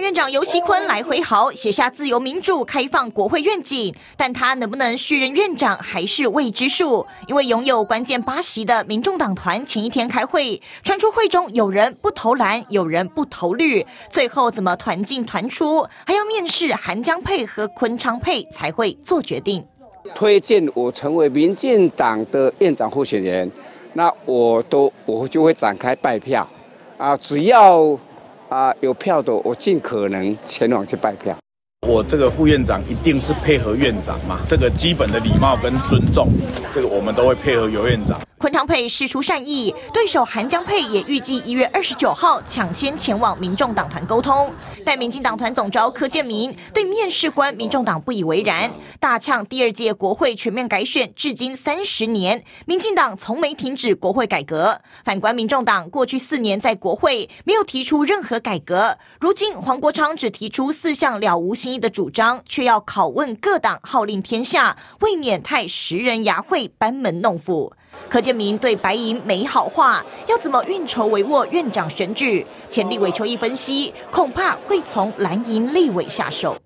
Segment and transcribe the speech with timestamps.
[0.00, 7.06] 院长游锡坤来回豪，写下自由民主开放国会愿景，但他能不能续任院长还是未知数。
[7.28, 19.64] 因为拥有关键八席的民众党团前一天开会，传出会中有人不投蓝，有人不投绿，最后怎么团进团出，还要面试韩江佩和昆昌佩才会做决定。
[20.14, 23.48] 推荐我成为民进党的院长候选人，
[23.92, 26.48] 那我都我就会展开拜票
[26.96, 27.96] 啊，只要。
[28.50, 31.36] 啊，有票的，我尽可能前往去拜票。
[31.86, 36.28] 我这个副院长一定是配合院长嘛，这个基本的礼貌跟尊重，
[36.74, 38.20] 这个我们都会配合尤院长。
[38.38, 44.50] 昆昌配释出善意，对手韩江佩也预计一月二十九号抢先前往民众党团沟通。
[44.84, 54.80] 但民进党团总召柯建铭对面试官民众党不以为然，大呛第二届国会全面改选至今三十年，民进党从没停止国会改革。
[55.04, 67.72] 反观民众党过去四年在国会没有提出任何改革，如今黄国昌只提出四项了无新意的主张，却要拷问各党号令天下，未免太食人牙慧、班门弄斧。
[68.08, 72.46] 柯建铭对白银没好话，要怎么运筹帷幄院长选举？
[72.68, 76.60] 前立委邱毅分析，恐怕会从蓝营立委下手。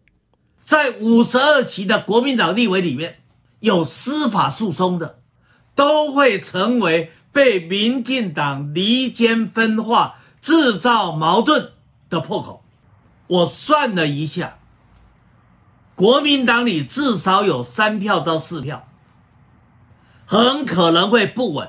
[0.61, 3.19] 在五十二席的国民党立委里面，
[3.61, 5.19] 有司法诉讼的，
[5.75, 11.73] 都会成为被民进党离间分化、制造矛盾
[12.08, 12.64] 的破口。
[13.27, 14.58] 我算了一下，
[15.95, 18.89] 国民党里至少有三票到四票。
[20.27, 21.68] 很可能会不稳。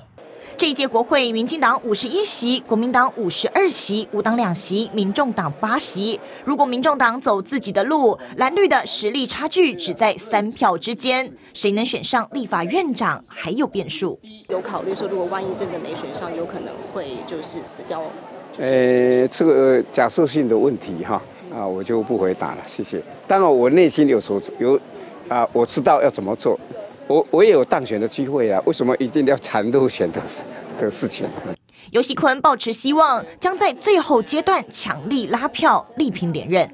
[0.58, 6.18] 这一届国会，民进党五十一席，国民党五十二席，无党两席，民众党八席。
[6.46, 14.18] 如果民众党走自己的路，蓝绿的实力差距只在三票之间，谁能选上立法院长还有变数。
[14.48, 18.02] 有考虑说，如果万一真的没选上，有可能会就是辞掉。
[18.58, 21.22] 呃，这个假设性的问题哈，
[21.54, 23.04] 啊，我就不回答了，谢谢。
[23.28, 24.80] 当然，我内心有所有
[25.28, 26.58] 啊，我知道要怎么做。
[27.08, 30.20] 我我也有当选的机会啊，为什么一定要谈落选的
[30.80, 31.28] 的事情？
[31.92, 36.68] 游熙坤抱持希望，将在最后阶段强力拉票，力拼连任。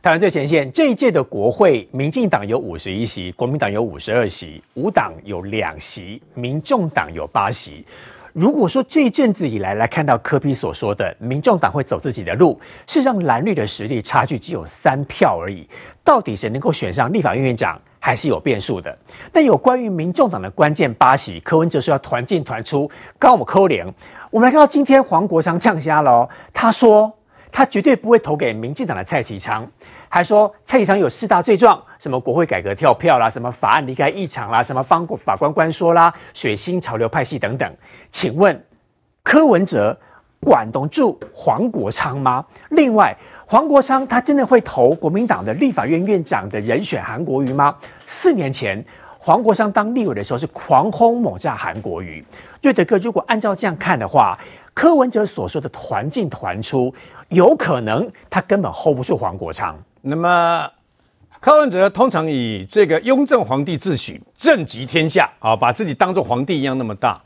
[0.00, 7.84] 台湾最前线这一届的国会，民进党有五十一席，国民党有五十二席，无党有两席，民众党有八席。
[8.32, 15.68] 如果说这一阵子以来来看到柯批所说的民众党会走自己的路，事实上蓝绿的实力差距只有三票而已，
[16.04, 18.98] 到底谁能够选上立法院院长，还是有变数的。
[19.32, 23.86] 但有关于民众党的关键八席，柯文哲说要团进团出，刚我扣零，
[24.28, 27.12] 我们来看到今天黄国昌呛虾了，他说
[27.52, 29.64] 他绝对不会投给民进党的蔡其昌。
[30.08, 37.72] 还说蔡其昌有四大罪状，什么国会改革跳票啦，什么法案离开议场啦，什么方法官关说啦，血腥潮流派系等等。
[38.10, 38.62] 请问
[39.22, 39.96] 柯文哲
[40.40, 42.44] 管得住黄国昌吗？
[42.70, 43.16] 另外，
[43.52, 47.76] 黄国昌他真的会投国民党的立法院院长的人选韩国瑜吗？
[48.06, 48.82] 四年前
[49.18, 52.24] 黄国昌当立委的时候是狂轰猛炸韩国瑜。
[52.62, 54.38] 瑞德哥，如果按照这样看的话，
[54.72, 56.94] 柯文哲所说的团进团出，
[57.28, 59.78] 有可能他根本 hold 不住黄国昌。
[60.00, 60.66] 那么，
[61.38, 67.20] 柯文哲通常以这个雍正皇帝自诩，政极天下啊，把自己当做皇帝一样那么大。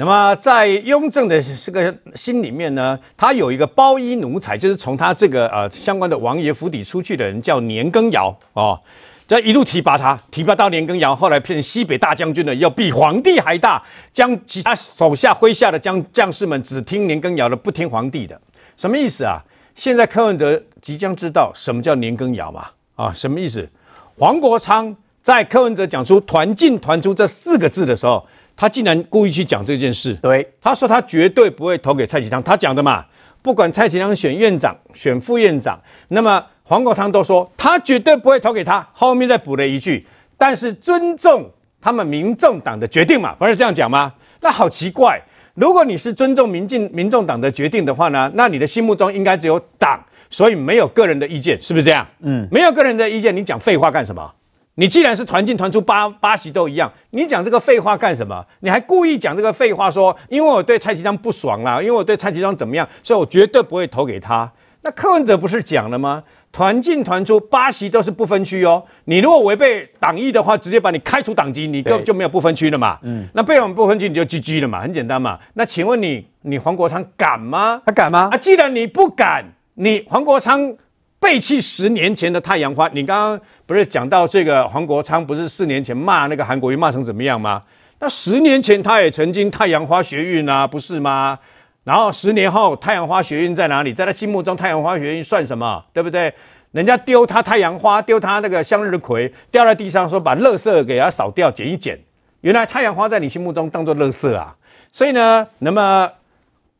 [0.00, 8.80] 那么，在雍正的这个心里面呢，他有一个包衣奴才，就是从他这个呃相关的王爷府邸出去的人，叫年羹尧哦，
[9.26, 18.40] 这一路提拔他，提拔到年羹尧，后来变成西北大将军了，要比皇帝还大，将其他手下麾下的将将士们只听年羹尧的，不听皇帝的，
[18.76, 19.42] 什么意思啊？
[19.74, 22.66] 现在柯文哲即将知道什么叫年羹尧嘛？
[22.94, 23.68] 啊，什么意思？
[24.16, 28.24] 黄国昌在柯文哲讲出“团进团出”这四个字的时候，
[28.60, 30.12] 他竟然故意去讲这件事。
[30.14, 32.42] 对，他说他绝对不会投给蔡其昌。
[32.42, 33.04] 他讲的嘛，
[33.40, 35.78] 不管蔡其昌选院长、选副院长，
[36.08, 38.84] 那么黄国昌都说他绝对不会投给他。
[38.92, 40.04] 后面再补了一句，
[40.36, 41.48] 但是尊重
[41.80, 44.12] 他们民众党的决定嘛，不是这样讲吗？
[44.40, 45.22] 那好奇怪。
[45.54, 52.04] 如果你是尊重民进民众党的决定的话呢，那你的心目中应该只有党，所以没有个人的意见，是不是这样？
[52.22, 54.34] 嗯，没有个人的意见，你讲废话干什么？
[54.78, 58.44] 你既然是团进团出八八席都一样，你讲这个废话干什么？
[58.60, 64.48] 你还故意讲这个废话说，因为我对蔡其昌不爽啦，因为我对蔡其昌怎么样，所以我绝对不会投给他。
[64.82, 66.22] 那柯文哲不是讲了吗？
[66.52, 73.00] 团进团出八席都是不分区哦，你如果违背党意的话，直接把你开除党籍，你根本就没有不分区了嘛。
[73.02, 75.40] 嗯，那被我们不分区，你就 GG 了嘛，很简单嘛。
[75.54, 77.82] 那请问你，你黄国昌敢吗？
[77.84, 78.28] 他敢吗？
[78.30, 79.44] 啊，既然你不敢，
[79.74, 80.76] 你黄国昌。
[81.20, 87.62] 背弃十年前的太阳花，你刚刚不是讲到这个黄国昌不是四年前骂那个韩国瑜骂成怎么样吗？
[87.98, 91.36] 那十年前他也曾经太阳花学运啊，不是吗？
[91.82, 93.92] 然后十年后太阳花学运在哪里？
[93.92, 95.84] 在他心目中太阳花学运算什么？
[95.92, 96.32] 对不对？
[96.70, 101.98] 人家丢他太阳花，丢他那个向日葵掉在地上，说把垃圾给他扫掉，捡一捡。
[102.42, 104.54] 原来太阳花在你心目中当做垃圾啊！
[104.92, 106.08] 所以呢，那么。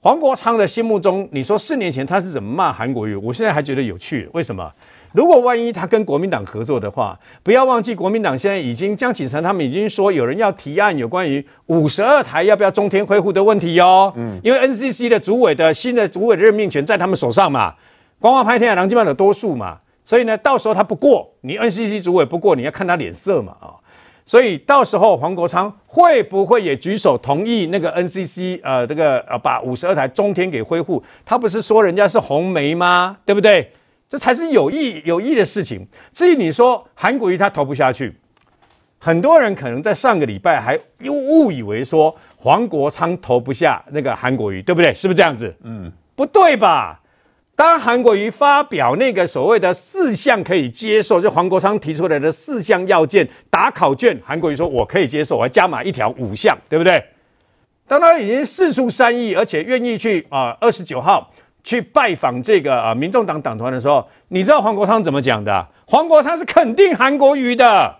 [0.00, 3.17] 黄国昌的心目中，你说四年前他是怎么骂韩国瑜？
[3.17, 4.29] 我现在还觉得有趣。
[4.33, 4.73] 为什么？
[5.12, 14.12] 如果万一他跟国民党合作的话，不要忘记国民党现在已经江启臣他们已经说有人要提案有关于五十二台要不要中天恢复的问题哟。
[14.15, 17.75] 嗯，因为 NCC 的主委的新的主委的任命权在他们手上嘛，
[18.21, 23.75] 光华拍天下狼金棒的多数嘛，所以呢，到时候他不过，你 NCC 主委不过，你要看他脸色嘛啊。
[24.28, 31.02] 所以到时候黄国昌会不会也举手同意那个 NCC 呃这个呃把五十二台中天给恢复？
[31.25, 33.16] 他不是说人家是红媒吗？
[33.25, 33.72] 对不对？
[34.06, 35.88] 这才是有意有意的事情。
[36.12, 38.14] 至于你说韩国瑜他投不下去，
[38.98, 44.92] 很多人可能在上个礼拜还又误以为说黄国昌投不下那个韩国瑜，对不对？
[44.92, 45.56] 是不是这样子？
[45.64, 47.00] 嗯，不对吧？
[47.58, 57.02] 当韩国瑜发表那个所谓的四项可以接受，就黄国昌提出来的四项要件打考卷，韩国瑜说我可以接受，我还加码一条五项，对不对？
[57.88, 61.28] 当他已经四出善意，而且愿意去啊二十九号
[61.64, 65.66] 去拜访这个啊民众党党团的时候，你知道黄国昌怎么讲的？
[65.88, 67.96] 黄国昌是肯定韩国瑜的。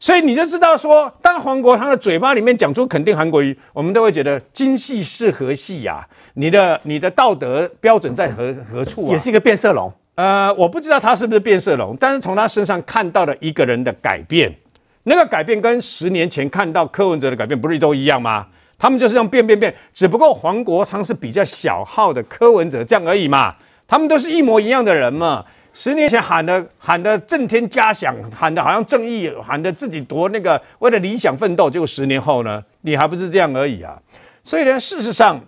[0.00, 6.06] 所以你就知道说，当黄国昌的嘴巴里面讲出肯定韩国瑜，我们都会觉得今夕是何夕呀？
[6.34, 9.10] 你的你的道德标准在何何处啊？
[9.10, 9.92] 也是一个变色龙。
[10.14, 14.52] 呃，我不知道他是不是变色龙，但是从他身上看到了一个人的改变，
[15.02, 18.46] 那个改变跟十年前看到柯文哲的改变不是都一样吗？
[18.78, 23.56] 他们就是用变变变，只不过黄国昌是比较小号的柯文哲这样而已嘛，
[23.88, 25.44] 他们都是一模一样的人嘛。
[25.80, 33.96] 十年前喊的喊的震天加响，喊的好像正义，喊的自己夺那个为了理想奋斗，结果十年后呢，你还不是这样而已啊！
[34.42, 35.40] 所以呢，事实上。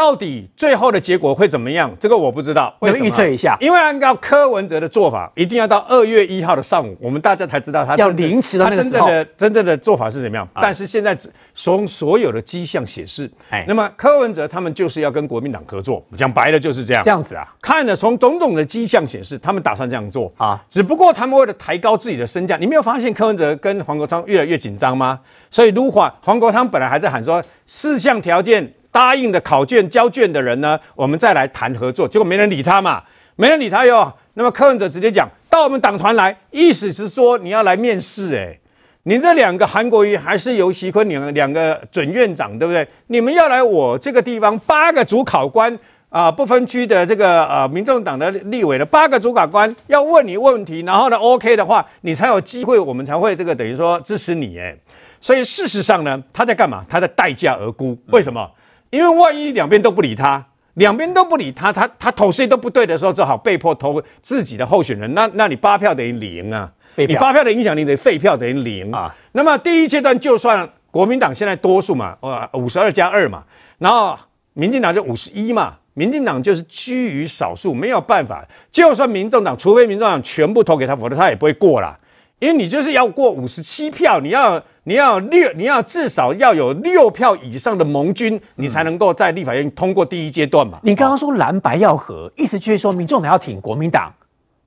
[0.00, 1.94] 到底最后的结果会怎么样？
[2.00, 2.74] 这个我不知道。
[2.78, 3.04] 为什么？
[3.04, 10.48] 预测一下，因为按照柯文哲的做法，一定要到二月一号的上午，我们大家才知道他要临时的他真正的真正的做法是怎么样。
[10.54, 11.14] 但是现在
[11.54, 17.04] 从所有的迹象显示，哎，那么柯文哲他们就是要跟国民党合作，讲白了就是这样。
[17.04, 17.46] 这样子啊？
[17.60, 20.58] 看了从种种的迹象显示，他们打算这样做啊。
[20.70, 25.20] 只不过他们为了抬高自己的身价，你没有发现柯文哲跟黄国昌越来越紧张吗？
[25.50, 28.72] 所以如果黄国昌本来还在喊说四项条件。
[28.92, 33.02] 答应的考卷交卷的人呢，我们再来谈合作，结果没人理他嘛，
[33.36, 34.12] 没人理他哟。
[34.34, 38.58] 那么柯文哲直接讲到我们党团来，意思是说你要来面试诶，
[39.02, 42.86] 你这两个韩国瑜还是游锡堃两两个准院长对不对？
[43.08, 45.78] 你们要来我这个地方八个主考官
[46.08, 54.76] 啊、不分区的这个呃民众党的立委的八个主考官要问你问题，然后呢 OK 的话，你才有机会，我们才会这个等于说支持你诶。
[55.20, 56.84] 所以事实上呢，他在干嘛？
[56.88, 58.50] 他在待价而沽，为什么？
[58.90, 60.44] 嗯因为万一两边都不理他，
[60.74, 65.14] 两边都不理他，他他投谁都不对的时候，只好被迫投自己的候选人。
[65.14, 69.14] 那那你八票等于零啊，你八票的影响力等于废票等于零啊。
[69.32, 73.44] 那么第一阶段就算国民党现在多数嘛，呃五十二加二嘛，
[73.78, 74.18] 然后
[74.54, 78.44] 民进党就五十一嘛，民进党就是居于少数，没有办法。
[78.72, 81.96] 就算民众党，除非民众党全部投给他，否则他也不会过啦。
[82.40, 84.60] 因为你就是要过五十七票，你要。
[84.84, 90.80] 你要六，你要至少要有六票以上的盟军，你才能够在立法院通过第一阶段嘛。
[90.82, 94.12] 你刚刚说蓝白要合，意思就是说民众党要挺国民党，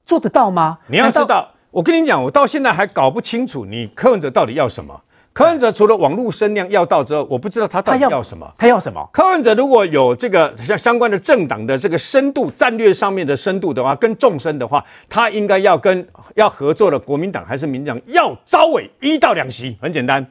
[0.06, 0.78] 做得到吗？
[0.88, 5.02] 你要知道，我跟你讲，我到现在还搞不清楚你柯文哲到底要什么。
[5.34, 8.54] 柯文哲除了网络声量要到之后，我不知道他到底要什么。
[8.56, 9.10] 他要，什么？
[9.12, 20.24] 柯文哲如果有这个像相关的政党的这个深度战略上面的深度的话，跟纵深的话，他应该要跟要合作的国民党还是民进党要招委一到两席，很简单。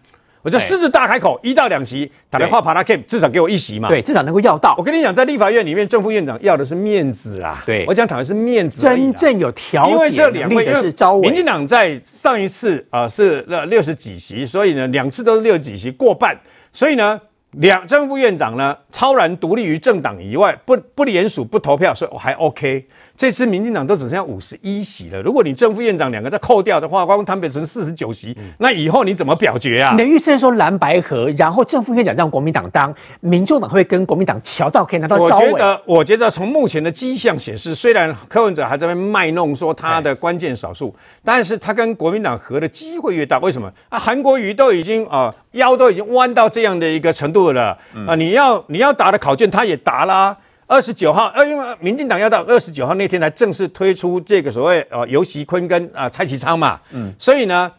[0.42, 3.88] 我就狮子大开口，一到两席打电话把他 K，至少给我一席嘛。
[3.88, 4.74] 对，至少能够要到。
[4.76, 7.62] 我跟你讲，在立法院里面，正副院长要的是面子啊。
[7.64, 8.80] 对，我讲讨的是面子。
[8.80, 11.20] 真正有条件，因为这两位是招委。
[11.22, 16.36] 民进党在上一次啊、呃、是六十几席，所以呢两次都是六十几席过半，
[16.72, 17.20] 所以呢
[17.52, 22.84] 两正副院长呢，超然独立于政党以外，不不联署不投票，所以我还 OK。
[23.16, 25.20] 这次民进党都只剩下五十一席了。
[25.22, 29.92] 如果你正副院长两个再扣掉的话，光台北成四十九席，嗯、那以后你怎么表决啊？
[29.92, 35.16] 你的预测说蓝白合，然后正副院长让国民党当，民众党会跟国民党桥到可以拿到。
[35.16, 43.38] 我觉得，我觉得从目前的迹象显示，虽然柯文哲还在卖弄说他的关键少数，但是他跟国民党合的机会越大。
[43.38, 43.98] 为什么啊？
[43.98, 48.16] 韩国瑜都已经啊、呃、腰都已经弯到这样的一个程度了啊、嗯呃！
[48.16, 50.36] 你要你要答的考卷他也答啦。
[50.72, 57.70] 二十九号，呃，因为民进党要到二十九号那天才正式推出这个所谓呃游锡堃跟啊、呃、蔡其昌嘛，嗯，所以呢，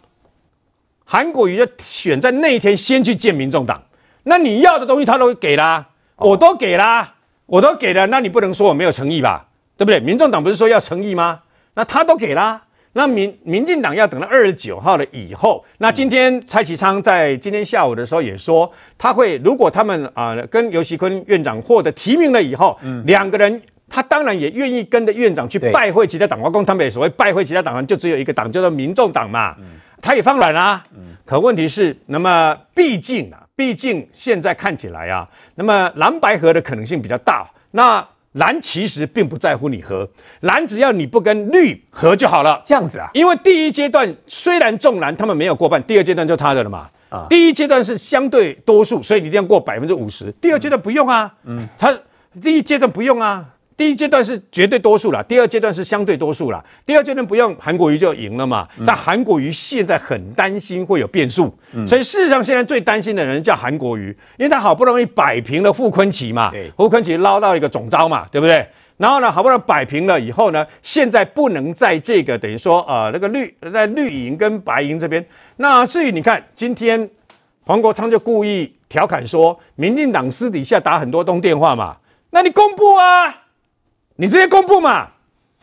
[1.04, 3.82] 韩国瑜就选在那一天先去见民众党。
[4.26, 7.16] 那你要的东西他都给啦，我都给啦，
[7.48, 9.48] 我都给了，那你不能说我没有诚意吧？
[9.76, 10.00] 对不对？
[10.00, 11.42] 民众党不是说要诚意吗？
[11.74, 12.62] 那他都给啦。
[12.96, 26.40] 那民民进党要等到二十九号了以后，那今天蔡其昌在今天下午的时候也说，他会如果他们啊、呃、跟尤锡坤院长获得提名了以后，嗯，两个人他当然也愿意跟着院长去拜会其他党。
[26.40, 29.66] 我讲他们所谓拜会其他党员，就只有一个党叫做民众党嘛，嗯，
[30.00, 38.08] 他也放软啊，嗯，可问题是，那么毕竟啊，毕竟现在看起来啊，那么蓝白合的可能性比较大，那。
[38.34, 40.08] 蓝其实并不在乎你合，
[40.42, 42.62] 蓝只要你不跟绿合就好了。
[42.66, 43.10] 这样子啊？
[43.14, 46.90] 因为第一阶段虽然重蓝他们没有过半，第二阶段就他的了嘛。
[47.10, 50.32] 啊，第一阶段是相对多数，所以你一定要过百分之五十。
[50.42, 51.96] 第二阶段不用啊，嗯，他
[52.42, 53.46] 第一阶段不用啊。
[53.76, 56.64] 第一阶段是绝对多数了，第二阶段是相对多数了。
[56.86, 58.68] 第二阶段不用韩国瑜就赢了嘛？
[58.78, 68.66] 嗯、但韩国瑜现在很担心会有变数，嗯、所以事实上现在最担心的人叫韩国瑜，因为他好不容易摆平了傅昆奇嘛，傅昆奇捞到一个总招嘛，对不对？
[68.98, 75.26] 然后呢，好不容易摆平了以后呢，现在不能在这个等于说呃那个绿在绿营跟白营这边。
[75.58, 77.10] 那至于你看今天
[77.66, 81.98] 黄国昌就故意调侃说，民进党私底下打很多通电话嘛，
[82.30, 83.43] 那你公布啊？
[84.16, 85.08] 你直接公布嘛，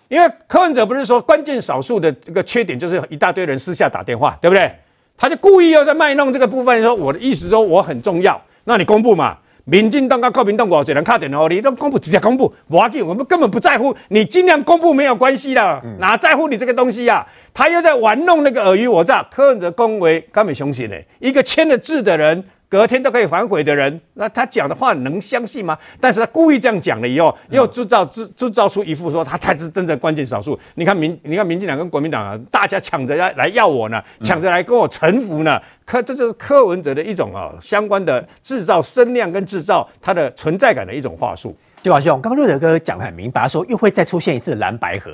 [0.08, 4.70] 因为柯文哲不是说关键少数的这个缺点就是一大堆人私下打电话，对不对？
[5.16, 9.38] 他就故意要在卖弄这个部分，说我的意思说我很重要，那你公布嘛。
[9.66, 17.26] 民进党跟国民党我只能靠点哦，你都公布直接公布，我我们根本不在乎，你尽量公布没有关系的，哪在乎你这个东西呀、啊？
[17.54, 22.42] 他又在玩弄那个尔虞我诈，柯文哲恭维根本相信呢，一个签了字的人。
[22.70, 25.76] 隔天都可以反悔的人，那他讲的话能相信吗？
[26.00, 30.56] 但是他故意这样讲了以后，又制造制制造出一副说他才是真正关键少数。
[30.76, 35.60] 你看民，你看民进党跟国民党啊，大家抢着要来要我呢，抢着来跟我臣服呢。
[35.84, 41.52] 柯，这就是柯文哲的一种啊，相关的制造声量跟制造他的存在感的一种话术。
[41.82, 45.12] 对吧，兄，刚刚瑞德哥讲得很明白，说又会再出现一次蓝白合。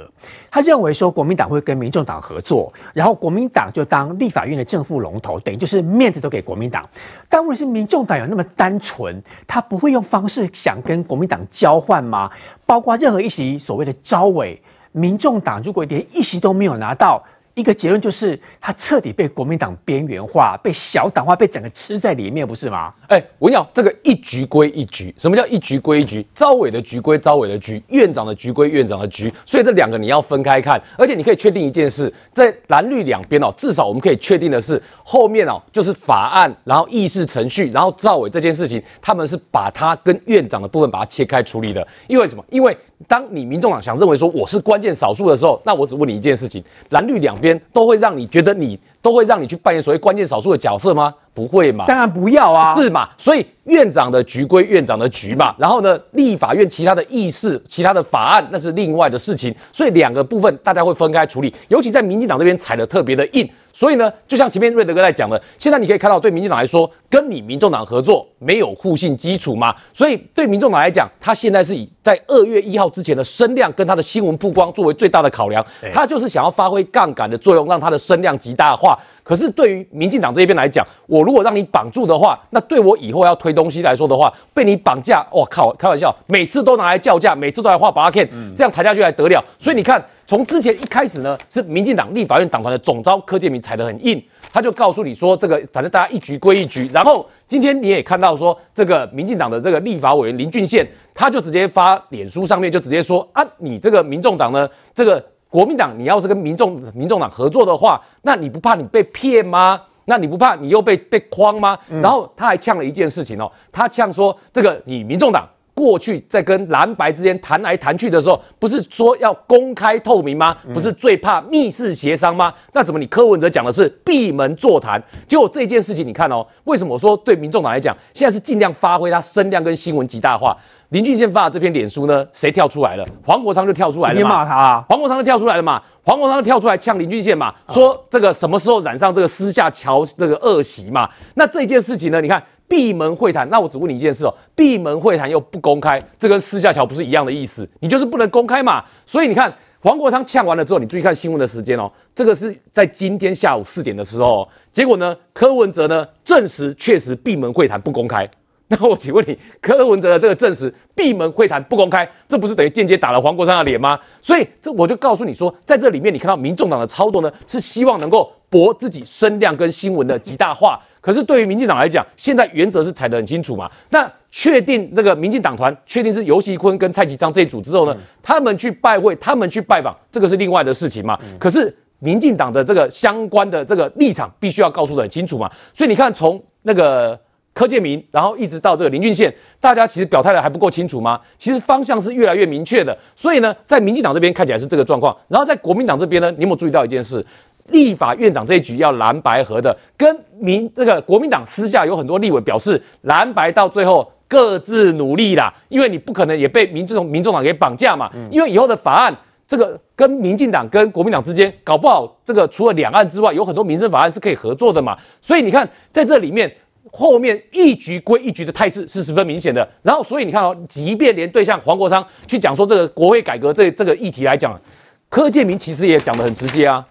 [0.50, 6.84] 他认为说国民党会跟民众党合作，然后国民党就当立法院的正副龙头，等于就是面子都给国民党。
[7.28, 12.28] 但问题是，民众党有那么单纯，他不会用方式想跟国民党交换吗？
[12.64, 17.22] 包括任何一席所谓的招委，民众党如果连一席都没有拿到。
[17.56, 22.92] 一个结论就是，他彻底被国民党边缘化，被小党化，被整个吃在里面，不是吗？
[23.08, 26.24] 哎，我跟你讲，这个一局归一局，什么叫一局归一局？
[26.34, 30.78] 招委的局归招委的局，院长的局归院长的局，所以这两个你要分开看。
[30.98, 41.88] 而且你可以确定一件事，在蓝绿两边哦，至少我们可以确定的是，后面哦就是法案，然后议事程序，然后召委这件事情，他们是把它跟院长的部分把它切开处理的。
[42.06, 42.44] 因为什么？
[42.50, 42.76] 因为
[43.06, 51.14] 当你民众党想认为说我是关键少数的时候，那我只问你一件事情：蓝绿两边都会让你觉得你都会让你去扮演所谓关键少数的角色吗？
[51.32, 51.84] 不会嘛？
[51.86, 53.08] 当然不要啊，是嘛？
[53.16, 63.48] 所以院长的局归院长的局嘛，然后呢，立法院其他的议事、其他的法案那是另外的事情，所以两个部分大家会分开处理，尤其在民进党这边踩的特别的硬。
[63.72, 69.74] 所以呢，就像前面瑞德哥在讲的，现在你可以看到，对民进党来说，跟你民众党合作没有互信基础嘛。
[69.92, 78.95] 所以对民众党来讲，他现在是以在二月一号之前的声量跟他的新闻曝光作为最大的考量，他就是想要发挥杠杆的作用，让他的声量极大化。
[79.22, 89.44] 可是对于民进党这一边来讲，我如果让你绑住的话，那对我以后要推东西来说的话，被你绑架，我靠，开玩笑，每次都拿来叫价，每次都来画八 K，这样抬下去还得了？
[89.58, 90.04] 所以你看。
[90.28, 94.20] 从之前一开始呢，是民进党立法院党团的总召柯建铭踩得很硬，
[94.52, 96.90] 他就告诉你说，这个反正大家一局归一局。
[96.92, 100.84] 然后今天你也看到说，这个民进党的这个立法委员林俊宪，
[101.14, 105.24] 他就直接发脸书上面就直接说啊，你这个民众党呢，这个
[105.56, 109.80] 国民党你要是跟民众民众党合作的话，那你不怕你被骗吗？
[110.04, 111.78] 那你不怕你又被被诓吗？
[112.02, 115.48] 然后他还呛了一件事情哦，他呛说这个你民众党。
[115.72, 120.56] 过去在跟蓝白之间谈来谈去的时候，不是说要公开透明吗？
[120.72, 122.50] 不是最怕密室协商吗？
[122.72, 124.98] 那怎么你柯文哲讲的是闭门座谈？
[125.28, 130.56] 结果这件事情你看哦，为什么我说对民众党来讲，现在是尽量发挥他声量跟新闻极大化？
[130.90, 133.04] 林俊宪发的这篇脸书呢，谁跳出来了？
[133.24, 134.20] 黄国昌就跳出来了嘛。
[134.20, 134.84] 你骂他啊？
[134.88, 135.82] 黄国昌就跳出来了嘛？
[136.04, 141.08] 黄国昌就跳出来呛林俊宪嘛，说这个什么时候染上这个私下乔这个恶习嘛？
[141.34, 142.20] 那这件事情呢？
[142.20, 147.68] 你看闭门会谈，那我只问你一件事哦，闭门会谈又不公开，这跟私下乔不是一样的意思？
[147.80, 148.84] 你就是不能公开嘛？
[149.04, 158.28] 所以你看黄国昌呛完了之后，你注意看新闻的时间哦，这个是在今天下午四点的时候，结果呢，柯文哲呢证实确实闭门会谈不公开。
[158.68, 163.96] 那我请问你，柯文哲的这个证实闭门会谈不公开，这不是等于间接打了黄国昌的脸吗？
[164.20, 170.80] 所以这我就告诉你说，在这里面你看到民众党的操作呢，是希望能够博自己声量跟新闻的极大化。
[171.00, 173.70] 可是对于民进党来讲，现在原则是踩得很清楚嘛。
[173.90, 181.16] 那确定这个民进党团确定是尤锡坤跟蔡其昌这一组之后呢，他们去拜会，他们去拜访，这个是另外的事情嘛。
[181.38, 185.48] 可是民进党的这个相关的这个立场，必须要告诉得很清楚嘛。
[185.72, 187.16] 所以你看，从那个。
[187.56, 191.18] 柯建铭，然后一直到这个林俊宪，大家其实表态的还不够清楚吗？
[191.38, 192.94] 其实方向是越来越明确的。
[193.14, 197.24] 所以呢，在民进党这边看起来是这个状况，然后在国民党这边呢，你有没有注意到一件事？
[197.70, 208.10] 立法院长这一局要蓝白合的，跟民那个国民党私下有很多立委表示，蓝白到最后各自努力啦，因为你不可能也被民众民众党给绑架嘛。
[208.30, 209.16] 因为以后的法案，
[209.48, 214.94] 这个跟民进党跟国民党之间，搞不好这个除了两岸之外，有很多民生法案是可以合作的嘛。
[215.20, 216.52] 所以你看，在这里面。
[216.92, 224.60] 后面一局归一局的态势是十分明显的，然后所以你看哦，即便连对象黄国昌去讲说这个国会改革这这个议题来讲，
[225.08, 226.86] 柯建铭其实也讲的很直接啊，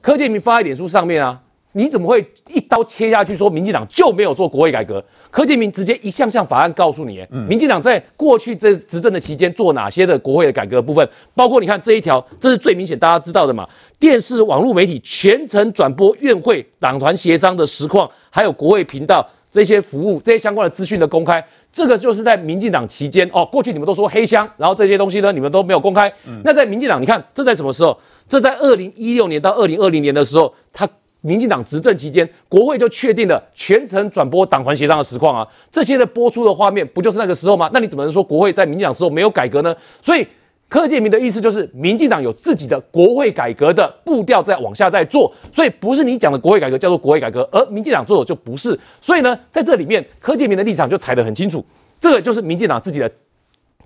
[0.00, 1.40] 柯建铭发在脸书上面啊。
[1.72, 5.04] 你怎么会一刀切下去说民进党就没有做国会改革？
[5.30, 13.68] 柯建明直接一项项法案告诉你，民进党在过去这执政的期间做哪些的国会的改革的部分，包括你看这一条，这是最明显大家知道的嘛？
[13.98, 23.44] 电视网络媒体全程转播院会党团协商的实况，还有国会频道这些服务、这些相关的资讯的公开，这个就是在民进党期间哦。
[23.44, 26.12] 过去你们都说黑箱，然后这些东西呢，你们都没有公开。
[26.44, 27.98] 那在民进党，你看这在什么时候？
[28.28, 30.88] 这在二零一六年到二零二零年的时候，他。
[31.20, 37.68] 民进党执政期间，国会就确定了全程转播党团协商的实况啊，这些的播出的画面不就是那个时候吗？
[37.74, 39.74] 那你怎么能说国会在民进党时候没有改革呢？
[40.00, 40.26] 所以
[40.68, 48.78] 柯建铭的意思就是，民进党有自己的国会改革的步调在往下在做，所以不是你讲的国会改革叫做国会改革，而民进党做的就不是。
[49.00, 51.64] 所以呢，在这里面，柯建铭的立场就踩得很清楚，
[51.98, 53.10] 这个就是民进党自己的。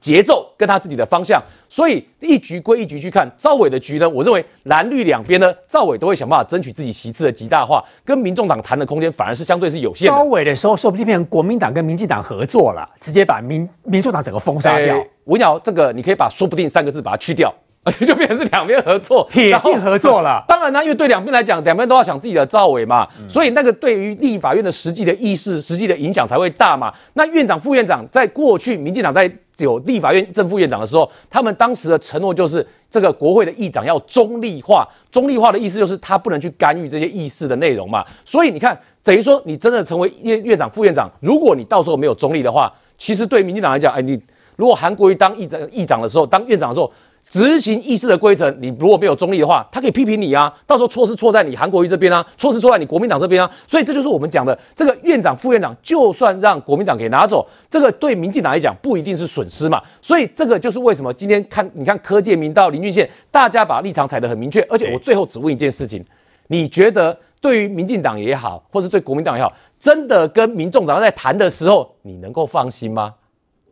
[0.03, 4.09] 节奏跟他自己的方向，所以一局归一局去看赵伟的局呢。
[4.09, 10.13] 我认为蓝绿两边呢，赵伟都会想办法争取自己席次的极大化，跟民众党谈的空间反而是相对是有限的。
[10.13, 15.03] 赵伟的时候说不定变成国民党跟民进党合作了，直接把民民众党整个封杀掉。
[15.23, 17.55] 我讲，这个你可以把“说不定”三个字把它去掉。
[18.07, 20.45] 就变成是两边合作，铁定合作了。
[20.47, 26.95] 当然呢，因为对两边来讲，两边都要想自己的赵伟嘛，所以那个对于立法院的实际的意识、实际的影响才会大嘛。
[27.15, 29.29] 那院长、副院长在过去，民进党在
[29.65, 34.87] 有立法院正副院长的时候，他们当时的承诺就是，这个国会的议长要中立化。
[35.11, 38.05] 中立化的意思就是他不能去干预这些议事的内容嘛。
[38.25, 44.21] 所以你看，等于说你真的成为院院长、副院长，如果你到时候没有中立的话，其实对民进党来讲，哎，你
[44.57, 46.91] 如果韩国瑜当议长、议长的时候，当院长的时候。
[47.33, 50.53] 执行议事的规则，你如果没有中立的话，他可以批评你啊。
[50.67, 53.51] 到时候错是错在你韩国瑜这边啊，错是错在你国民党这边啊。
[53.67, 59.81] 所以这就是我们讲的这个院长、副院长，就算让国民党给拿走，这个对民进党来讲不一定是损失嘛。
[60.03, 64.61] 所以这个就是为什么今天看你看柯建铭到林俊宪，大家把立场踩得很明确。
[64.69, 66.05] 而且我最后只问一件事情：
[66.49, 73.15] 你觉得对于民进党也好，或是对国民党也好，真的跟民众党在谈的时候，你能够放心吗？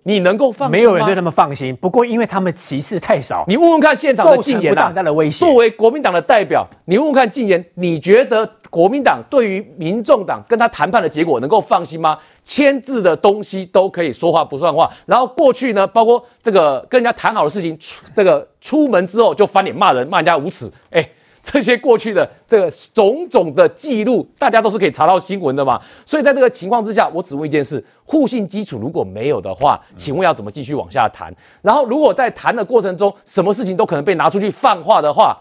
[0.04, 0.72] 你能够放心？
[0.72, 1.74] 没有人对他们放心。
[1.76, 5.44] 不过，因为他们歧视太少，你问问看现场的禁言啊，的威胁。
[5.44, 12.18] 作为国民党的代表，你问问看禁言，你觉得国民党对于民众党跟他谈判的结果能够放心吗？
[12.42, 17.78] 签字的东西都可以说话不算话，然后过去呢，包括这个跟人家谈好的事情，
[18.14, 21.06] 这个出门之后就翻脸骂人，骂人家无耻，哎。
[21.42, 25.80] 这些过去的这个种种的记录，大家都是可以查到新闻的嘛。
[26.04, 31.34] 所以在这个情况之下，我只问一件事：互信基础如果没有的话，请问要怎么继续往下谈？
[31.62, 35.36] 然后如果在谈的过程中，什么事情都可能被拿出去泛化的话，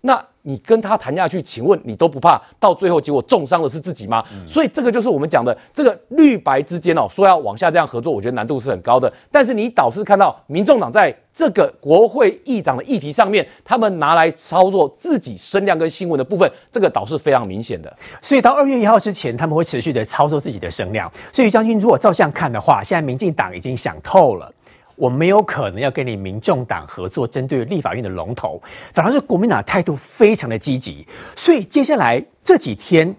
[0.00, 4.22] 那你跟他谈下去，请问你都不怕到最后结果重伤的是自己吗？
[4.30, 9.10] 嗯、所以这个就是我们讲的这个绿白之间哦，说要往下这样合作，我觉得难度是很高的。
[9.30, 17.90] 但是你倒是看到民众党在这个国会议长的议题上面，他们拿来操作自己声量跟新闻的部分，这个倒是非常明显的。
[18.20, 21.10] 所以到二月一号之前，他们会持续的操作自己的声量。
[21.32, 24.52] 所以将军，如果照这样看的话，现在民进党已经想透了。
[24.96, 33.14] 我没有可能要跟你民众党合作，针对立法院的龙头，反而是国民党态度非常的积极，所以接下来这几天，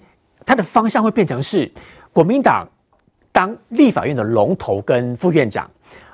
[0.46, 1.70] 它的方向会变成是
[2.14, 2.68] 国民党
[3.32, 5.70] 当立法院的龙头跟副院长，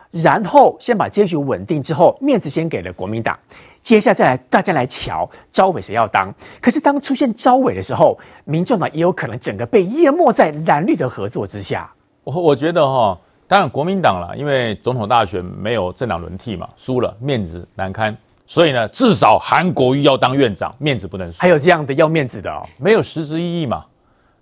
[0.09, 3.37] 然后先把阶级稳定之后，面子先给了国民党，
[3.83, 6.33] 接下来再来大家来瞧招委谁要当。
[6.59, 11.91] 可是当出现招委的时候，民众党也有可能整个被淹没在蓝绿的合作之下。
[12.23, 13.19] 我我觉得哈。
[13.51, 18.15] 当然，国民党了，因为总统大选没有政党轮替嘛，输了，面子难堪，
[18.47, 21.37] 所以呢，至少韩国瑜要当院长，面子不能输。
[21.41, 23.83] 还有这样的要面子的哦，没有实质意义嘛。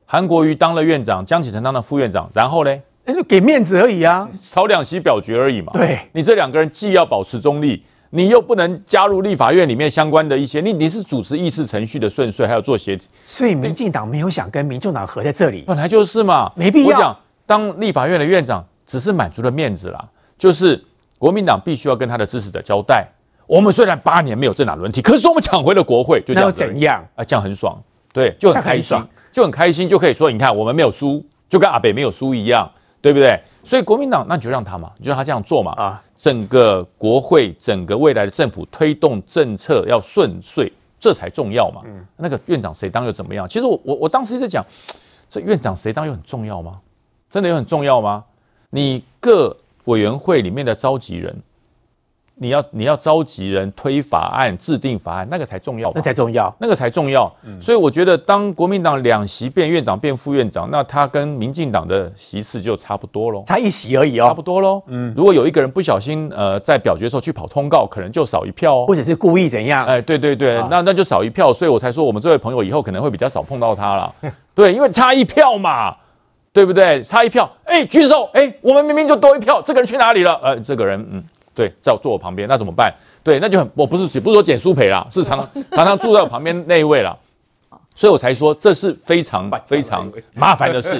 [0.06, 5.74] 韩国瑜当了院长，江启臣当了副院长，然后呢，就给面子而已啊，少两席表决而已嘛。
[5.74, 12.96] 对，你这两个人既要保持中立，你又不能加入立法院里面相关的一些，你你是主持议事程序的顺遂，还有做协。
[13.26, 16.90] 所以民进党没有想跟民众党合在这里，本来就是嘛，没必要。
[16.90, 17.18] 我讲
[17.48, 18.64] 当立法院的院长。
[18.90, 20.04] 只是满足了面子啦，
[20.36, 20.84] 就是
[21.20, 23.08] 国民党必须要跟他的支持者交代，
[23.46, 27.24] 我们虽然八年没有政党轮替，可是我们抢回了国会，就这样怎样啊？
[27.24, 27.80] 这样很爽，
[28.12, 28.98] 对，就很开心，
[29.32, 32.68] 就很开心，就可以说，你看我们没有输，就跟阿北没有输一样，
[33.00, 33.40] 对不对？
[33.64, 36.02] 所以国民党那你就让他嘛，你就让他这样做嘛啊！
[36.18, 41.82] 整个国会，整个未来的政府推动政策要顺遂，这才重要嘛。
[41.86, 43.48] 嗯，那个院长谁当又怎么样？
[43.48, 44.66] 其实我我我当时一直讲，
[45.30, 46.80] 这院长谁当又很重要吗？
[47.30, 48.24] 真的又很重要吗？
[48.72, 49.56] 你各
[49.86, 51.36] 委员会里面的召集人，
[52.36, 57.30] 你要你要召集人推法案、制定法案，那个才重要，那才重要，那个才重要。
[57.44, 64.82] 嗯、所以我觉得，当国民党两席变院长变副院长，那他跟民进党的席次就差不多喽，差一席而已哦，差不多喽。
[64.86, 69.86] 嗯，如果有一个人不小心呃在表决的时候去跑通告，可能就少一票哦，或者是故意怎样？
[69.86, 74.16] 哎，对对对，啊、那那就少一票，所以我才说我们这位朋友以后可能会比较少碰到他了。
[74.54, 75.96] 对，因为差一票嘛。
[76.52, 77.04] 对不对？
[77.04, 80.34] 差一票，哎，举手，哎，我们明明就多一票，这个人去哪里了？
[80.44, 82.94] 呃，这个人，嗯，对，在坐我旁边，那怎么办？
[83.24, 87.16] 对，那就很，我不是不是说捡书培啦，是常常 常常住在我旁边那一位啦，
[87.94, 91.00] 所以我才说这是非常非常 麻烦的事。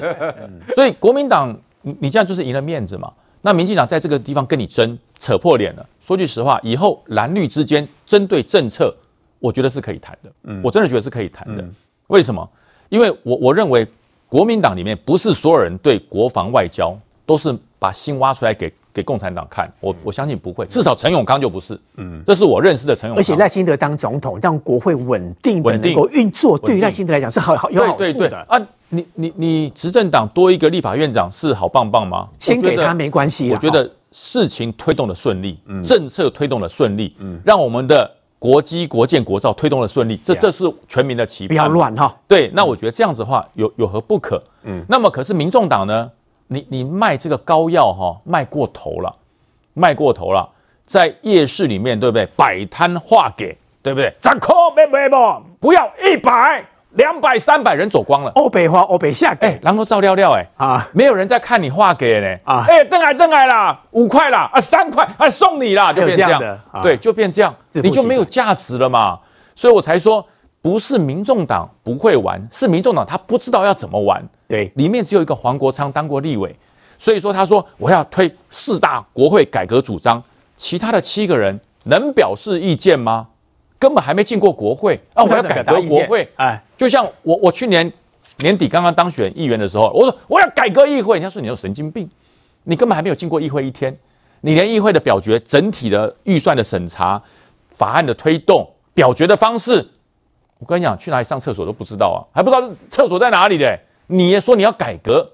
[0.76, 3.12] 所以国民党，你你这样就是赢了面子嘛。
[3.42, 5.86] 那民进党在这个地方跟你争，扯破脸了。
[6.00, 8.94] 说句实话，以后蓝绿之间针对政策，
[9.40, 10.30] 我觉得是可以谈的。
[10.44, 11.66] 嗯，我真的觉得是可以谈的。
[12.08, 12.48] 为什么？
[12.90, 13.88] 因为我我认为。
[14.30, 23.20] 国民党里面不是所有人对国防外交都是把心挖出来给给共产党看，我我相信不会，至少陈永康就不是，嗯，这是我认识的陈永康。
[23.20, 27.98] 而且赖清德当总统，让国会稳定稳定运作，对于赖清德来讲是好好有好处的。
[27.98, 32.28] 对对对啊，你你你执政党多一个立法院长是好棒棒吗？
[32.40, 38.19] 先给他没关系，我觉得事情推动的顺利，政策推动的顺利，嗯，让我们的。
[38.40, 41.50] 国机国建国造推动的顺利，这这是全民的期盼。
[41.50, 42.16] 不要乱哈。
[42.28, 44.42] 对，那我觉得这样子的话有有何不可？
[44.64, 46.10] 嗯，那么可是民众党呢？
[46.48, 49.16] 你你卖这个膏药哈，卖过头了，
[49.74, 50.50] 卖过头了，
[50.86, 52.26] 在夜市里面对不对？
[52.36, 54.12] 摆摊画给对不对？
[54.20, 55.16] 掌控没没不，
[55.60, 56.66] 不要一百。
[57.00, 60.46] 两百三百人走光了，欧北花欧北下，哎，然后照料料，哎。
[60.58, 62.38] 啊，没有人在看你画给呢。
[62.44, 69.18] 啊，哎，邓来邓来啦，五块啦啊，三块啊，送你啦，就变这样，的对，就变这样，你就没有价值了嘛，
[69.56, 70.26] 所以我才说，
[70.62, 76.54] 不是民众党不会玩，是民众党他不知道要怎么玩，对，里面只有一个黄国昌当过立委，
[76.98, 80.22] 所以说他说我要推四大国会改革主张，
[80.58, 83.28] 其他的七个人能表示意见吗？
[83.80, 85.24] 根本还没进过国会啊！
[85.24, 87.92] 我要改革国会，哎，就像我我去年
[88.40, 92.08] 年底刚刚当选议员的时候，我说我要改革议会，人家说你有神经病，
[92.64, 93.98] 你根本还没有进过议会一天，
[94.42, 97.22] 你连议会的表决、整体的预算的审查、
[97.70, 99.90] 法案的推动、表决的方式，
[100.58, 105.26] 我跟你讲，去哪里上厕所都不知道啊，还不知道厕所在哪里的，你也说你要改革，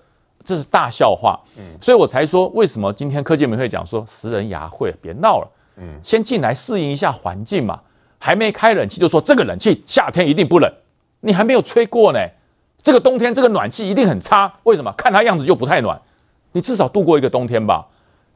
[0.44, 1.40] 这是大笑话。
[1.58, 7.80] 嗯，所以我才说，为什么今天柯建铭会讲说食人牙慧，别闹了，嗯，先进来适应一下环境嘛。
[8.26, 10.68] 还没开冷气就说这个冷气夏天一定不冷，
[11.20, 12.20] 你还没有吹过呢。
[12.82, 14.92] 这个冬天这个暖气一定很差，为什么？
[14.98, 16.02] 看它样子就不太暖。
[16.54, 17.86] 你至少度过一个冬天吧。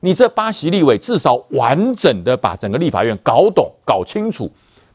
[0.01, 4.47] 你这八席立委至少完整的把整个立法院搞懂、搞清楚，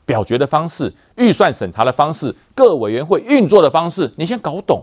[0.07, 4.81] 表决的方式、预算审查的方式、各委员会运作的方式，你先搞懂。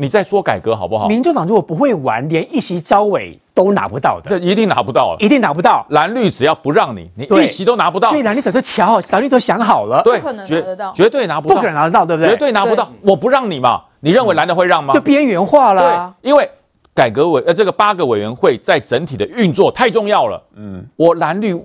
[0.00, 1.08] 你再说改革好不好？
[1.08, 5.84] 民主党如果不会玩，连一席招委都拿不到的，这一定拿不到了，一定拿不到。
[5.90, 8.08] 蓝绿只要不让你，你一席都拿不到。
[8.08, 12.30] 所以蓝绿早就瞧好，蓝绿都想好了，对，不可能拿得到，绝对拿不到，不可能拿得到，对不对？
[12.30, 14.94] 绝对拿不到，我不让你嘛，你认为蓝的会让吗？
[14.94, 16.14] 就边缘化了。
[16.22, 16.48] 对，因为
[16.94, 20.40] 改革委呃这个八个委员会在整体的运作太重要了。
[20.54, 21.60] 嗯，我蓝绿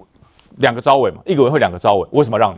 [0.57, 2.57] 两个招委嘛，一个委员会两个招委，为什么让你？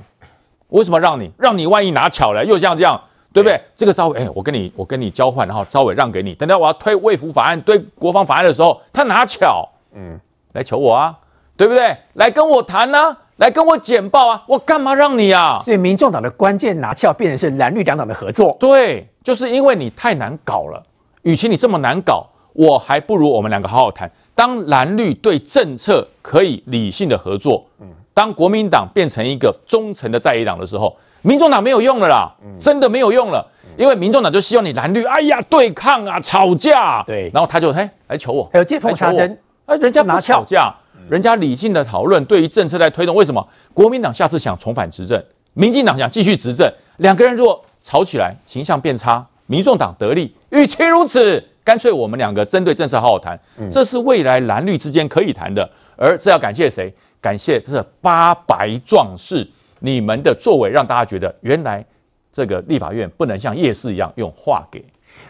[0.69, 1.29] 为什么让你？
[1.37, 2.99] 让你万一拿巧了，又像这样，
[3.35, 3.59] 对不对？
[3.75, 10.17] 这个召委，哎，我跟你，我跟你交换，然后稍微让给你，等到我要推卫福法案、推国防法案的时候，他拿巧，嗯，
[10.53, 11.19] 来求我啊，
[11.57, 11.97] 对不对？
[12.13, 15.59] 来跟我谈啊，来跟我简报啊，我干嘛让你啊？
[15.61, 18.55] 所以民众党的关键拿巧变成是蓝绿两党的合作。
[18.57, 20.81] 对，就是因为你太难搞了，
[21.23, 24.09] 与其你这么难搞，我还不如我们两个好好谈。
[24.33, 27.87] 当蓝绿对政策可以理性的合作，嗯。
[28.15, 33.45] 当国民党变成一个忠诚的在野党的时候，民众党没有用了啦，真的没有用了，
[33.77, 40.73] 因为民众党就希望你蓝绿，哎呀，对抗啊，吵架，对，然后他就嘿来求我，还有见缝插针，哎，人家不吵架，
[41.09, 43.45] 人家理性的讨论，对于政策在推动，为什么？
[43.73, 45.21] 国民党下次想重返执政，
[45.53, 53.37] 民进党想继续执政，两个人如果吵起来，形象变差，民众党得利，与其如此，干脆我们两个针对政策好好谈，
[53.69, 56.93] 这是未来蓝绿之间可以谈的，而这要感谢谁？
[57.25, 59.47] 感谢这八百壮士，
[59.79, 61.83] 你们的作为让大家觉得，原来
[62.31, 64.85] 这个立法院不能像夜市一样用话给。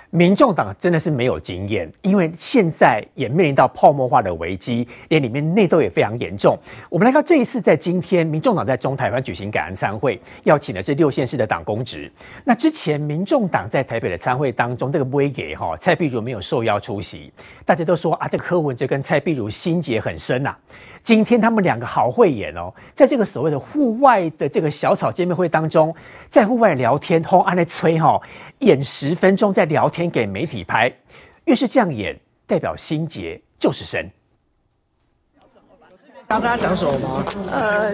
[0.10, 6.58] 民众党真的是没有经验，因为现在也面临到泡沫化的危机，连里面内斗也非常严重。
[6.90, 12.10] 我们来看这一次，在今天，民众党在中台湾举行感恩参会，邀请的是六县市的党公职。
[12.44, 17.32] 那之前，民众党在台北的参会当中，这个不会给哈蔡壁如没有受邀出席，
[17.66, 20.60] 大家都说啊，这个柯文哲跟蔡壁如心结很深呐、啊。
[21.04, 25.94] 今天他们两个好会演哦，在这个所谓的户外的这个小草见面会当中，
[26.28, 28.20] 在户外聊天，吼安在吹哈，
[28.66, 30.92] 演十分钟在聊天给媒体拍，
[31.44, 34.10] 越是这样演，代表心结就是深。
[36.28, 37.24] 跟大家讲什么吗？
[37.52, 37.92] 呃，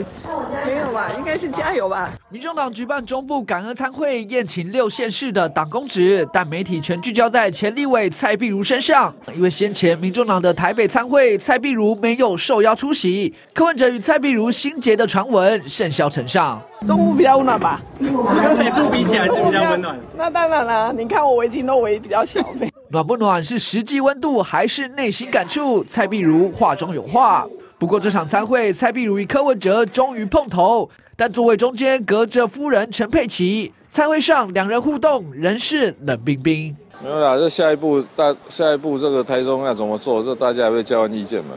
[0.65, 2.09] 没有吧，应该是加油吧。
[2.29, 16.61] 民众党举办中部感恩餐会，宴请六县市的党公职，但媒体全聚焦在前立委蔡碧如身上，因为先前民众党的台北餐会，蔡碧如没有受邀出席，柯文哲与蔡碧如心结的传闻甚嚣尘上。
[16.87, 17.81] 中部比较温暖吧？
[17.99, 19.99] 跟北部比起来是比较温暖。
[20.15, 22.39] 那当然了，你看我围巾都围比较小。
[22.89, 25.83] 暖不暖是实际温度，还是内心感触？
[25.83, 27.45] 蔡碧如话中有话。
[27.81, 33.73] 不过这场参会，蔡壁如与柯文哲终于碰头，但座位中间隔着夫人陈佩琪。
[33.89, 36.77] 参会上两人互动仍是冷冰冰。
[37.03, 41.55] 没有啦，这下一步大下一步这个台中要怎么做，这大家还会交换意见嘛。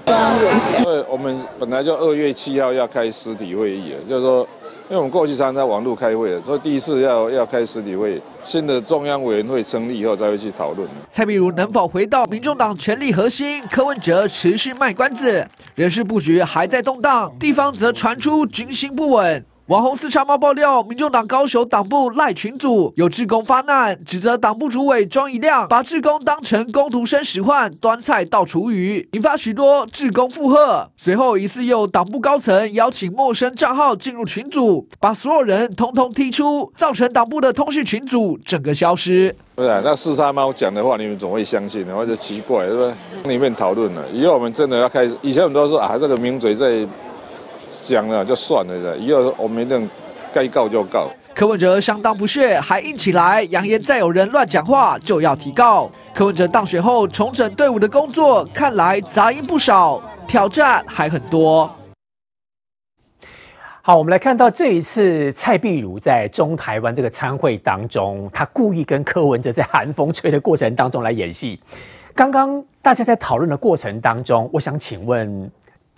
[0.79, 4.49] 因为我们本来就二月七号要开实体会议了，就是说。
[4.91, 10.87] 因为我们过去常常在网路开会，所以第一次要要开实体会，新的中央委员会成立以后才会去讨论。
[11.09, 13.63] 蔡壁如能否回到民众党权力核心？
[13.71, 19.45] 柯文哲持续卖关子，人事布局还在动荡，地方则传出军心不稳。
[19.69, 30.87] 网红四叉猫爆料，民众党高雄党部赖群组有志工发难，指责党部主委庄一亮把志工当成工读生使唤，端菜倒厨余，引发许多志工附和。
[30.99, 39.35] 随后疑似有党部高层邀请陌生账号进入群组，把所有人通通踢出，造成党部的通讯群组整个消失。
[39.57, 42.79] 对啊，那四叉猫讲的话，你们总会相信，或者奇怪，是不
[43.23, 43.33] 对？
[43.33, 46.87] 里面讨论了，以后我们真的要开始，以前我们都说啊，这个名嘴在。
[47.69, 49.89] 讲了就算了，以后我们一定
[50.33, 51.09] 该告就告。
[51.35, 55.91] 柯文哲相当不屑，还硬起来，扬言再有人乱讲话就要提告。
[56.15, 61.69] 柯文哲当选后重整队伍的工作，看来杂音不少，挑战还很多。
[63.83, 71.59] 好，我们来看到这一次蔡壁如在中台湾这个参会当中，他故意跟柯文哲在寒风吹的过程当中来演戏。
[72.15, 75.51] 刚刚大家在讨论的过程当中，我想请问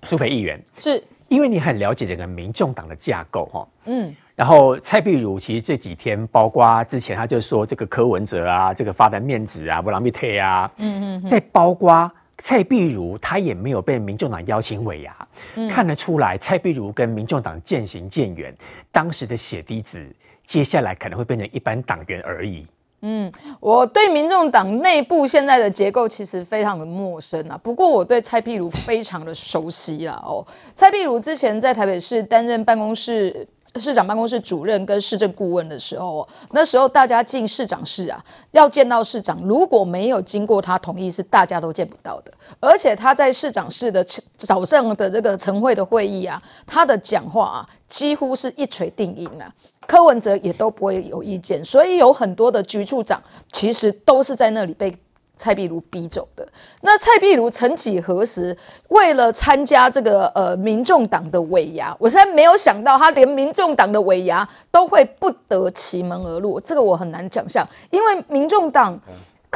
[0.04, 1.04] 苏培议员是。
[1.28, 18.54] 因为你很了解整个民众党的架构，哈，嗯，然后蔡壁如其实这几天，包括之前他就说这个柯文哲啊，这个发的面子啊，不让被退啊，嗯嗯，再包括蔡壁如，他也没有被民众党邀请尾牙，嗯，看得出来蔡壁如跟民众党渐行渐远，
[18.92, 20.06] 当时的血滴子，
[20.44, 22.66] 接下来可能会变成一般党员而已。
[23.02, 23.30] 嗯，
[23.60, 27.58] 我对民众党内部现在的结构其实非常的陌生啊。
[27.62, 30.20] 不过我对蔡壁如非常的熟悉啊。
[30.24, 42.32] 哦，蔡壁如之前在台北市担任办公室市长办公室主任跟市政顾问的时候，那时候大家进市长室啊，要见到市长，如果没有经过他同意，是大家都见不到的。
[42.58, 44.02] 而且他在市长室的
[44.38, 49.52] 早上的这个晨会的会议啊，他的讲话啊，几乎是一锤定音啊。
[49.86, 53.22] 柯文哲也都不会有意见，所以有很多的局处长
[53.52, 54.94] 其实都是在那里被
[55.36, 56.46] 蔡壁如逼走的。
[56.80, 58.56] 那蔡壁如曾几何时
[58.88, 68.98] 为了参加这个呃民众党的尾牙，我实在没有想到他连民众党的尾牙都会不得其门而入，这个我很难想象，因为民众党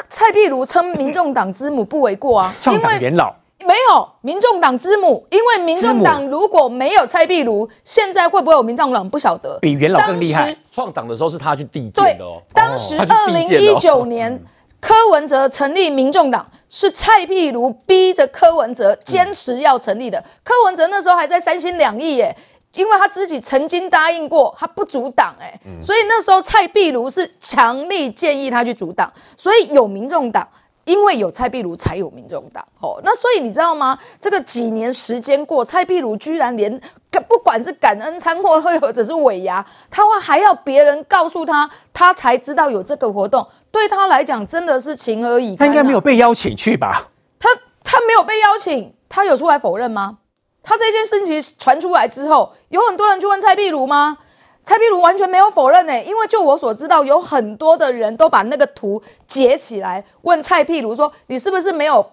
[0.08, 3.34] 蔡壁如称民众党之母不为过啊，创党元老。
[3.66, 9.58] 没有民众党之母，因为民众党如果没有蔡壁如，现在会不会有民众党不晓得。
[9.60, 10.56] 比元老更厉害。
[10.72, 12.42] 创党的时候是他去递件的哦。
[12.54, 14.42] 当时二零一九年
[14.80, 20.18] 柯文哲成立民众党，是蔡壁如逼着柯文哲坚持要成立的。
[20.18, 22.34] 嗯、柯文哲那时候还在三心两意耶，
[22.74, 30.48] 因为他自己曾经答应过他不阻挡哎，嗯、所以那时候蔡壁如是强力建议他去阻挡，所以有民众党。
[30.90, 33.00] 因为有蔡壁如，才有民众党哦。
[33.04, 33.96] 那所以你知道吗？
[34.20, 36.80] 这个几年时间过，蔡壁如居然连
[37.28, 43.46] 不管是感恩餐会或者是尾牙，他会还要别人告诉他，他才知道有这个活动。
[43.70, 45.60] 对他来讲，真的是情何以堪啊。
[45.60, 47.08] 他应该没有被邀请去吧？
[47.38, 47.48] 他
[47.84, 50.18] 他没有被邀请，他有出来否认吗？
[50.62, 54.18] 他这件事情传出来之后，有很多人去问蔡壁如吗？
[54.70, 62.08] 蔡壁如完全没有否认呢，因为就我所知道，有很多的人都把那个图截起来问蔡壁如说：“你是不是没有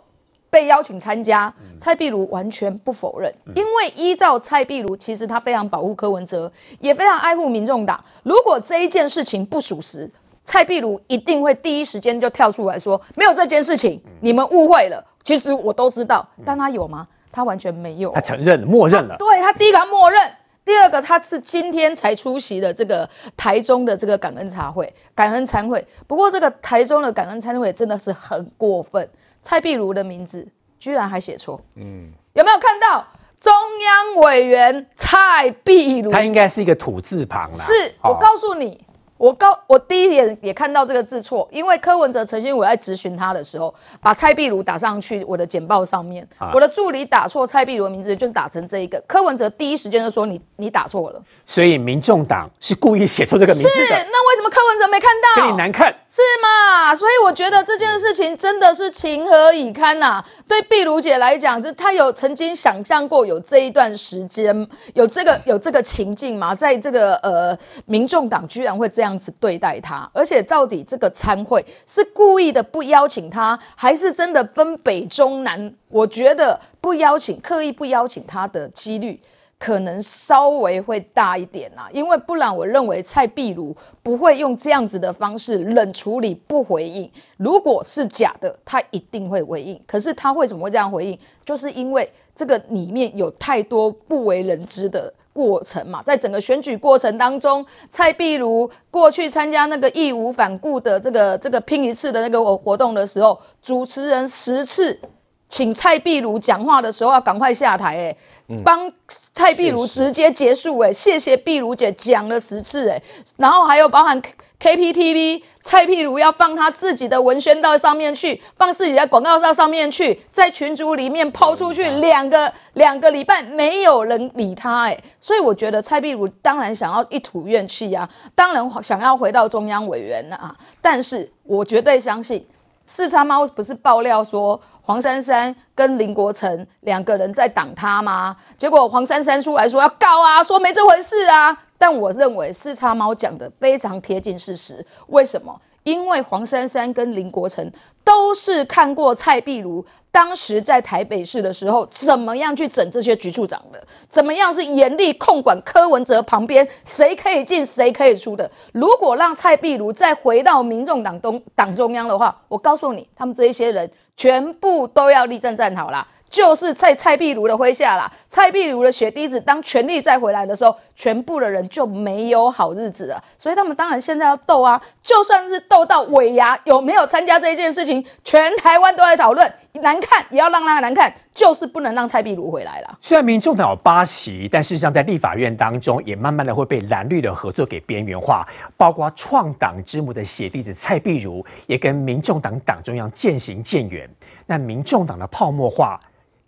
[0.49, 8.03] 被邀请参加？”蔡壁如完全不否认，因为依照蔡壁如，其实他非常保护柯文哲，也非常爱护民众党。
[8.23, 10.09] 如果这一件事情不属实，
[10.43, 17.07] 蔡壁如一定会第一时间就跳出来说：“没有这件事情，你们误会了。”其实我都知道，但他有吗？
[17.31, 19.09] 他完全没有，他承认，默认了。
[19.11, 20.19] 他对他第一个他默认。
[20.67, 25.87] 第二个，他是今天才出席的这个台中的这个感恩茶会、感恩餐会。
[26.05, 29.09] 不过，这个台中的感恩餐会真的是很过分，
[29.41, 30.45] 蔡壁如的名字
[30.77, 31.61] 居然还写错。
[31.75, 33.07] 嗯，有没有看到
[33.39, 36.11] 中央委员蔡壁如？
[36.11, 37.57] 他应该是一个土字旁啦。
[37.57, 38.85] 是，我告诉你。
[39.17, 49.01] 我告我第一眼也看到这个字错，因为柯文哲曾经我在质询他的时候，把蔡壁如打上去我的简报上面，啊、我的助理打错蔡壁如的名字，就是打成这一个。
[49.07, 53.85] 柯文哲第一时间就说你你打错了，所以民众党是故意写错这个名字的。
[53.85, 55.41] 是，那为什么柯文哲没看到？
[55.41, 56.95] 给你难看是吗？
[56.95, 60.25] 所以我觉得这件事情真的是情何以堪呐、啊！
[60.47, 66.53] 对壁如姐来讲，这她有曾经想象过有这一段时间有这个有这个情境吗？
[66.53, 69.06] 在这个呃民众党居然会这样。
[69.07, 75.73] 这样子对待他，而且到底这个餐会是故意的不邀请他，还是真的分北中南？
[75.87, 79.17] 我觉得不邀请，刻意不邀请他的几率
[79.57, 87.09] 可能稍微会大一点啊，因为不然，我认为蔡壁如不会用这样子的方式冷处理不回应。
[87.37, 89.81] 如果是假的，他一定会回应。
[89.87, 91.17] 可是他为什么会这样回应？
[91.45, 95.13] 就是因为这个里面有太多不为人知的。
[95.37, 104.99] 过程嘛，在整个选举过程当中，蔡壁如过去参加那个义无反顾的这个这个拼一次的那个活动的时候，主持人十次
[105.47, 108.17] 请蔡壁如讲话的时候要赶快下台，哎，
[108.63, 108.91] 帮
[109.33, 113.01] 蔡壁如直接结束，哎，谢谢壁如姐讲了十次，哎，
[113.37, 114.21] 然后还有包含。
[114.59, 132.43] KPTV 蔡壁如要放他自己的文宣到上面去，放自己的广告到上面去，在群组里面抛出去两个两个礼拜没有人理他，哎，所以我觉得蔡壁如当然想要一吐怨气啊，当然想要回到中央委员啊，但是我绝对相信
[132.87, 138.35] 四叉猫不是爆料说黄珊珊跟林国成两个人在挡他吗？
[138.57, 141.55] 结果黄珊珊出来说要告啊，说没这回事啊。
[141.77, 144.83] 但我认为四叉猫讲的非常贴近事实。
[145.07, 145.61] 为什么？
[145.87, 147.71] 因为黄珊珊跟林国成
[148.03, 158.51] 都是看过蔡壁如当时在台北市的时候怎么样去整这些局处长的，怎么样是严厉控管柯文哲旁边谁可以进谁可以出的。
[158.73, 166.05] 如果让蔡壁如再回到民众党东党中央的话，我告诉你，他们这一些人全部都要立正站好了。
[166.37, 173.19] 就是在蔡壁如的麾下啦，蔡壁如的血滴子，当权力再回来的时候，全部的人就没有好日子了。
[173.39, 182.99] 所以他们当然现在要斗啊，就算是斗到尾牙，有没有参加这一件事情，全台湾都在讨论，难看也要让那个难看，就是不能让蔡壁如回来了。
[183.01, 188.47] 虽然民众党有八席，但事实上在立法院当中，也慢慢的会被蓝绿的合作给边缘化，
[188.77, 194.07] 包括创党之母的血滴子蔡壁如，也跟民众党党中央渐行渐远。
[194.45, 195.99] 那民众党的泡沫化。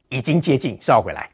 [0.09, 1.29] 已经接近，稍回来。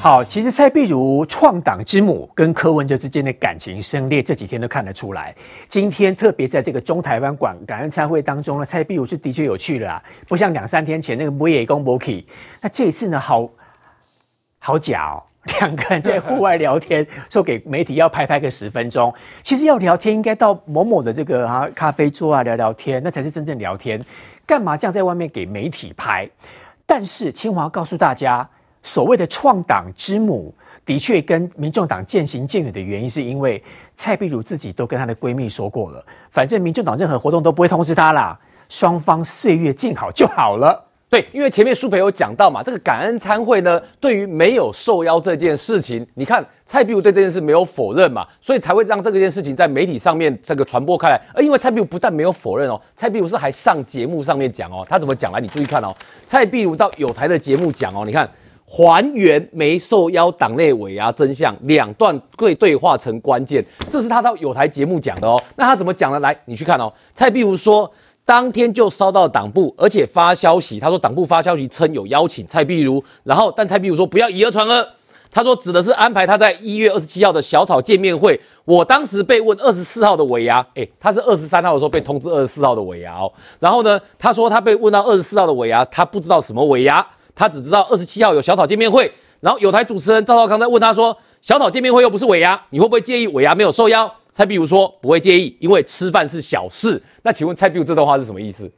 [0.00, 0.24] 好。
[0.24, 5.32] 其实蔡壁如创党之母跟柯文哲之间的感情深烈，这几天都看得出来。
[5.68, 12.26] 今天特别在这个中台湾馆感恩餐会当中呢，蔡壁如是的确有趣的啦，不像两三天前那个不野公博 k
[12.60, 13.48] 那这一次呢，好
[14.58, 15.22] 好假哦，
[15.60, 19.12] 两个人在户外聊天，说给媒体要拍拍个十分钟。
[19.42, 24.00] 其实要聊天，应该到某某的这个啊咖啡桌啊聊聊天，那才是真正聊天。
[24.46, 26.28] 干嘛这样在外面给媒体拍？
[26.86, 28.48] 但是清华告诉大家。
[28.80, 30.54] 所谓的创党之母，
[30.86, 33.62] 的确跟民众党渐行渐远的原因，是因为
[33.96, 38.38] 蔡壁如自己都跟她的闺蜜说过了，反正民众党任何活动都不会通知她啦，
[38.68, 40.87] 双方岁月静好就好了。
[41.10, 51.20] 对，因为前面苏培有讲到嘛，这个感恩参会呢，对于没有受邀这件事情，你看蔡壁如对这件事没有否认嘛，所以才会让这个件事情在媒体上面这个传播开来。
[51.32, 55.40] 而因为蔡壁如不但没有否认哦，蔡壁如是还上节目上面讲哦，他怎么讲来？
[55.40, 55.94] 你注意看哦，
[56.26, 58.28] 蔡壁如到友台的节目讲哦，你看。
[58.70, 65.42] 还原没受邀党内尾牙真相，两段对对话成关键，这是他到友台节目讲的哦。
[65.56, 66.20] 那他怎么讲呢？
[66.20, 66.92] 来，你去看哦。
[67.14, 67.90] 蔡壁如说，
[68.28, 74.86] 当天就烧到党部，而且发消息，他说党部发消息称有邀请蔡壁如，然后但蔡壁如说不要以讹传讹，
[75.30, 78.38] 他说指的是安排他在一月二十七号的小草见面会。
[78.66, 83.32] 我当时被问二十四号的尾牙，诶，他是二十三号的时候被通知二十四号的尾牙哦。
[83.60, 87.06] 然后呢，他说他被问到二十四号的尾牙，他不知道什么尾牙。
[87.34, 89.10] 他只知道二十七号有小草见面会，
[89.40, 98.70] 然后有台主持人赵少康在问他说：“小草见面会又不是尾牙，你会不会介意尾牙没有受邀？”蔡壁如说：“不会介意，因为吃饭是小事。”那请问蔡壁如这段话是什么意思？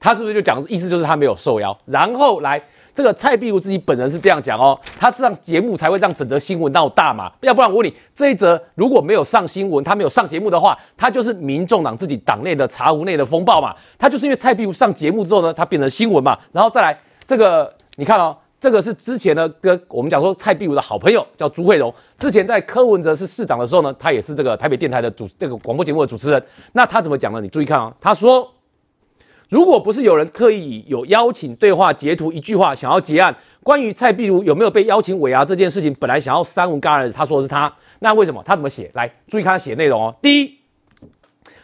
[0.00, 1.76] 他是不是就讲意思就是他没有受邀？
[1.86, 2.62] 然后来
[2.94, 7.32] 这个蔡壁如自己本人是这样讲哦，他这档节目才会让整则新闻闹大嘛？
[7.40, 13.74] 要不然我问你，这一则如果没有上新闻，他没有上节目的话，他就是民众党自己党内的茶壶内的风暴嘛？
[13.98, 16.38] 他就是因为蔡壁如上节目之后呢，他变成新闻嘛？
[16.52, 17.72] 然后再来这个。
[18.00, 26.42] 你看哦，这个是之前呢跟我们讲说蔡壁如的好朋友叫朱慧荣，之前在柯文哲是市长的时候呢，他也是这个台北电台的主这个广播节目的主持人。
[26.72, 27.40] 那他怎么讲呢？
[27.40, 28.52] 你注意看啊，他说，
[29.48, 37.72] 如果不是有人刻意有邀请对话截图一句话想要结案，关于蔡壁如有没有被邀请尾牙这件事情，本来想要删文嘎的，他说的是他。
[38.00, 38.42] 那为什么？
[38.44, 38.90] 他怎么写？
[38.94, 40.14] 来注意看他写内容哦。
[40.20, 40.58] 第一，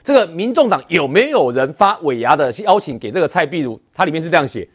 [0.05, 3.81] 这个民众党有没有人发尾牙的邀请给这个蔡壁如？
[3.93, 4.69] 他里面是这样写。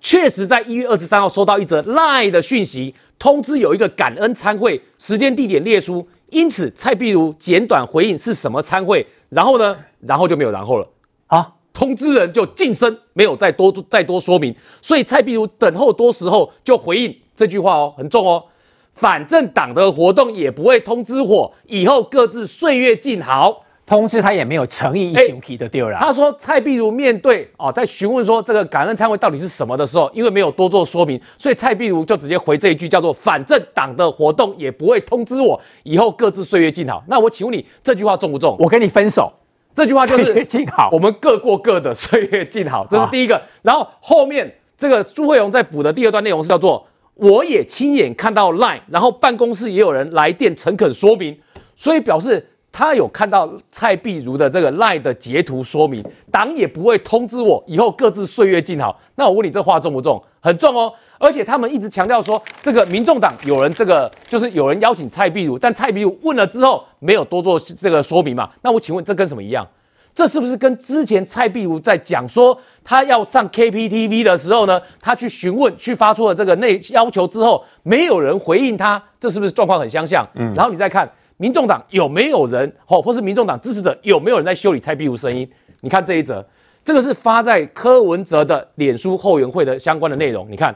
[0.00, 6.06] 确实，在一月二十三号收到一则 LINE 的讯息，通知有一个感恩餐会，时间地点列出。
[6.30, 10.88] 因此，蔡壁如简短回应是什么餐会，然后呢， 然后就没有然后了。
[11.26, 14.54] 啊，通知人就噤声，没有再多再多说明。
[14.80, 18.44] 所以，蔡壁如等候多时后就回应这句话哦，很重哦。
[18.92, 23.65] 反正党的活动也不会通知我，以后各自岁月静好。
[23.86, 25.96] 通知他也没有诚意，一生气的丢了。
[26.00, 37.00] 他说蔡壁如面对哦，在询问说这个感恩餐会到底是什么的时候，因为没有多做说明，所以蔡壁如就直接回这一句叫做“反正党的活动也不会通知我，以后各自岁月静好”。
[37.06, 38.56] 那我请问你这句话重不重？
[38.58, 39.32] 我跟你分手，
[39.72, 43.40] 这句话就是岁月静好，我们各过各的岁月静好，这是第一个。
[43.62, 46.84] 然后后面这个朱慧荣在补的第二段内容是叫做
[47.14, 51.38] “我也亲眼看到 LINE，然后办公室也有人来电诚恳说明”，
[51.76, 52.48] 所以表示。
[52.76, 59.00] 他有看到蔡壁如的这个赖的截图说明，党也不会通知我，以后各自岁月静好。
[59.14, 60.22] 那我问你，这话重不重？
[60.40, 60.92] 很重哦。
[61.16, 68.50] 而且他们一直强调说，这个民众党有人这个就是有人邀请蔡壁如，但蔡壁如问了之后没有多做这个说明嘛？
[68.60, 69.66] 那我请问，这跟什么一样？
[70.14, 80.28] 这是不是跟之前蔡壁如在讲说他要上 KPTV 的时候呢，他去询问去发出了这个内要求之后，没有人回应他，这是不是状况很相像？
[80.34, 81.10] 嗯，然后你再看。
[81.38, 85.48] 民众党有没有人，或或是民众党支持者有没有人在修理蔡壁如声音？
[85.80, 86.44] 你看这一则，
[86.84, 90.46] 这个是发在柯文哲的脸书后援会的相关的内容。
[90.50, 90.74] 你看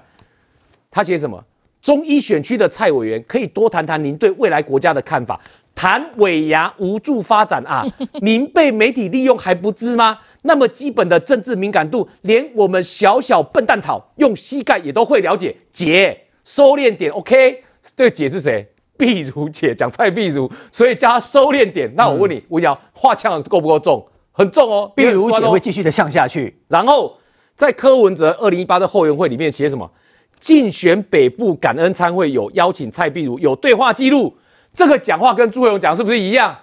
[0.90, 1.42] 他写什么？
[1.80, 5.40] 中医选区的蔡委员可以多谈谈您对未来国家的看法。
[5.74, 7.82] 谈尾牙无助发展啊，
[8.20, 10.18] 您被媒体利用还不知吗？
[10.42, 15.56] 那么基本的政治敏感度，连我们小小笨蛋草用膝盖也都会了解。
[15.72, 17.62] 姐，收敛点，OK？
[17.96, 18.69] 这个姐是谁？
[19.00, 21.90] 壁如姐讲蔡壁如，所以叫他收敛点。
[21.96, 24.06] 那我问你，吴瑶话呛够不够重？
[24.30, 24.92] 很重哦。
[24.94, 26.54] 壁如姐会继续的向下去。
[26.68, 27.16] 然后
[27.56, 29.90] 在柯文哲二零一八的后援会里面写什么？
[30.38, 34.36] 竞选北部感恩餐会有邀请蔡壁如，有对话记录。
[34.72, 36.56] 这个讲话跟朱慧荣讲是不是一样？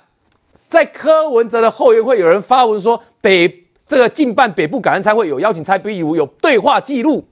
[0.69, 7.27] 在柯文哲的后援会有人发文说，北这个竞办北部感恩餐会有邀请蔡壁如，有对话记录。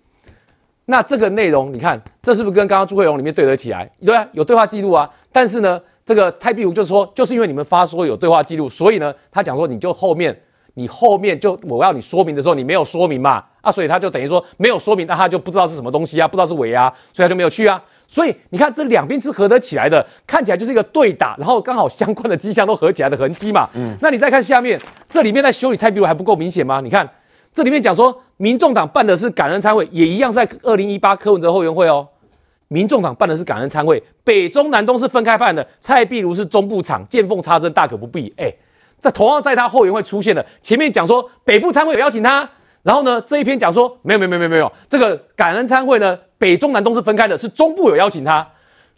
[0.85, 3.89] 那这个内容，你看，这是不是跟刚刚朱慧荣里面对得起来？
[4.05, 5.09] 对啊，有对话记录啊。
[5.31, 10.37] 但是呢，这个蔡壁如就是说，就是因为你们发说有对话记录，所以呢，他讲说你就后面
[10.75, 17.81] 你后面就我要你说明的时候，你没有说明嘛，啊，所以他就等于说没有说明，那他就不知道是什么东西啊，不知道是尾啊，所以他就没有去啊。
[18.07, 23.67] 所以你看这两边是合得起来的，看起来就是一个对打，然后刚好相关的迹象都合起来的痕迹嘛。
[23.73, 24.79] 嗯，那你再看下面，
[25.09, 26.81] 这里面在修理蔡壁如还不够明显吗？
[26.81, 27.09] 你看
[27.55, 32.05] 这里面讲说，民众党办的是感恩餐会，也一样在二零一八柯文哲后援会哦。
[32.67, 38.33] 民众党办的是感恩餐会，北中南东是分开办的，蔡壁如是中部场，见缝插针，大可不必。
[38.35, 38.53] 哎，
[38.99, 42.49] 在同样在他后援会出现的，前面讲说北部餐会有邀请他，
[42.83, 48.45] 然后呢这一篇讲说没有没有没有没有，这个感恩餐会呢北中南东是分开的，是中部有邀请他。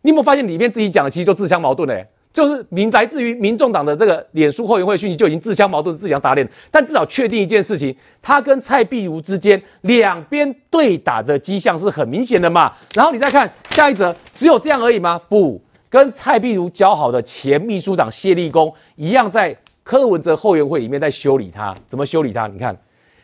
[0.02, 2.08] 你有没有发现里面自己讲的其实就自相矛盾嘞？
[2.38, 6.48] 就是民来自于民众党的这个脸书后援会讯息就已经自相矛盾、自相打脸。
[6.70, 12.72] 但至少确定一件事情，他跟蔡壁如之间两边对打的迹象是很明显的嘛。
[12.94, 15.20] 然后你再看下一则，只有这样而已吗？
[15.28, 15.60] 不，
[15.90, 21.74] 跟蔡壁如交好的前秘书长谢立功一样，在柯文哲后援会里面在修理他。
[21.88, 22.46] 怎么修理他？
[22.46, 22.78] 你看，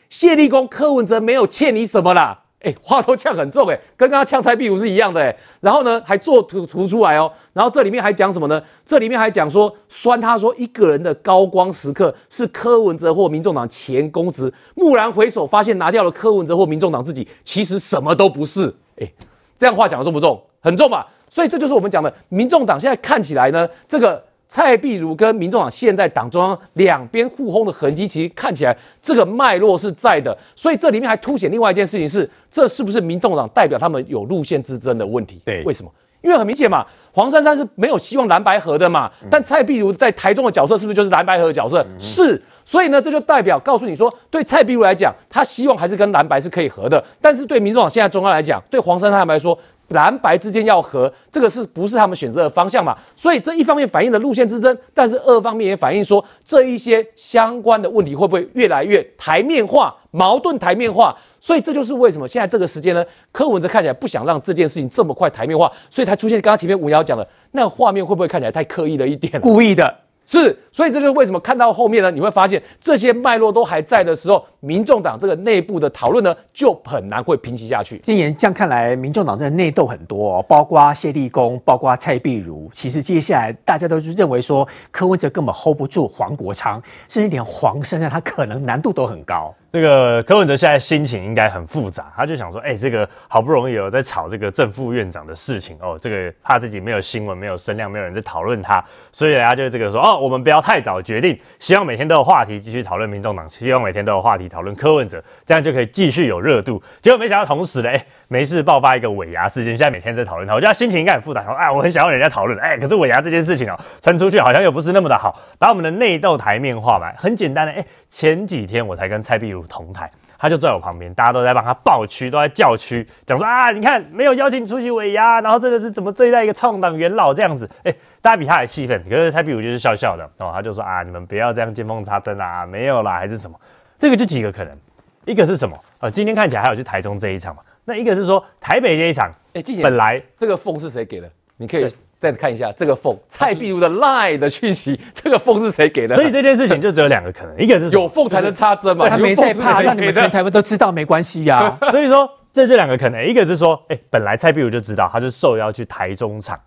[0.09, 2.42] 谢立功，柯文哲没有欠你什么啦。
[2.63, 8.61] 哎，话都呛很重哎， 跟刚刚呛蔡壁如是一样的哎，然后呢还做图图出来哦，然后这里面还讲什么呢？
[8.85, 19.11] 这里面还讲说酸他说一个人的高光时刻是柯文哲或民众党前公职，蓦然回首发现拿掉了柯文哲或民众党自己，其实什么都不是哎，
[19.57, 20.41] 这样话讲的重不重？
[20.61, 21.07] 很重吧？
[21.29, 24.23] 所以这就是我们讲的，民众党现在看起来呢，这个。
[24.53, 35.41] 蔡壁如跟民众党现在党中央两边互轰的痕迹，其实看起来这个脉络是在的，所以这里面还凸显另外一件事情是，这是不是民众党代表他们有路线之争的问题？
[35.43, 35.89] 对，为什么？
[36.21, 41.83] 因为很明显嘛，黄珊珊是没有希望蓝白合的嘛，但蔡壁如在台中的角色是不是就是蓝白合的角色？
[41.89, 49.57] 嗯、是，所以呢，这就代表告诉你说，对蔡壁如来讲，他希望还是跟蓝白是可以合的，但是对民众党现在中央来讲，对黄珊珊来说。
[49.89, 52.97] 蓝白之间要和，这个是不是他们选择的方向嘛？
[53.15, 61.15] 所以这一方面反映了路线之争，但是二方面也反映说这一些相关的问题会不会越来越台面化、矛盾台面化？
[61.39, 69.39] 所以这就是为什么现在这个时间呢，柯文哲看起来不想让这件事情这么快台面化，所以才出现刚刚前面文尧讲的那个画面，会不会看起来太刻意了一点？
[69.41, 69.93] 故意的。
[70.25, 77.99] 是，所以这就是为什么看到后面呢，你会发现这些脉络都还在的时候，民众党这个内部的讨论呢，就很难会平息下去。
[78.03, 82.69] 今年这样看来，民众党这内斗很多哦，包括谢立功，包括蔡壁如。
[82.73, 89.53] 其实接下来大家都是认为说，柯文哲根本 hold 不住黄国昌，甚至连黄珊珊他可能难度都很高。
[89.73, 106.79] 这个柯文哲现在心情应该很复杂，他就想说，哎，这个好不容易有在炒这个正副院长的事情哦，这个怕自己没有新闻、没有声量、没有人在讨论他，所以大家就这个说，哦，我们不要太早决定，希望每天都有话题继续讨论民众党，希望每天都有话题讨论柯文哲，这样就可以继续有热度。
[107.01, 111.41] 结果没想到同时呢，哎，没事爆发一个尾牙事件，现在每天在讨论他，我觉得心情应该很复杂。
[111.57, 120.09] 哎，我很想要人家讨论，哎，可是尾牙这件事情哦，传出去好像又不是那么的好，把我们的内斗台面化嘛，很简单的，哎，前几天我才跟蔡壁如同台。
[120.35, 127.69] 他就坐在我旁边，大家都在帮他抱屈，都在叫屈，讲说啊，你看没有邀请出席尾牙，然后这个是怎么对待一个创党元老这样子？
[127.85, 129.01] 哎，大家比他还气愤。
[129.09, 133.57] 可是蔡壁如就是笑笑的哦，他就说啊，你们不要这样见缝插针啊，没有啦，还是什么？
[133.97, 134.77] 这个就几个可能，
[135.23, 135.79] 一个是什么？
[135.99, 141.29] 呃，今天看起来还有去台中这一场嘛，那一个是说台北这一场，哎，本来这个缝是谁给的？
[141.57, 141.87] 你可以。
[142.19, 146.15] 再看一下这个缝，蔡壁如的 line 的讯息， 这个缝是谁给的？
[146.15, 151.77] 所以这件事情就只有两个可能，一个是有缝才能插针嘛，他没在怕，让你们全台湾都知道没关系呀。
[151.91, 156.57] 所以说这这两个可能，一个是说，哎，本来蔡壁如就知道他是受邀去台中场，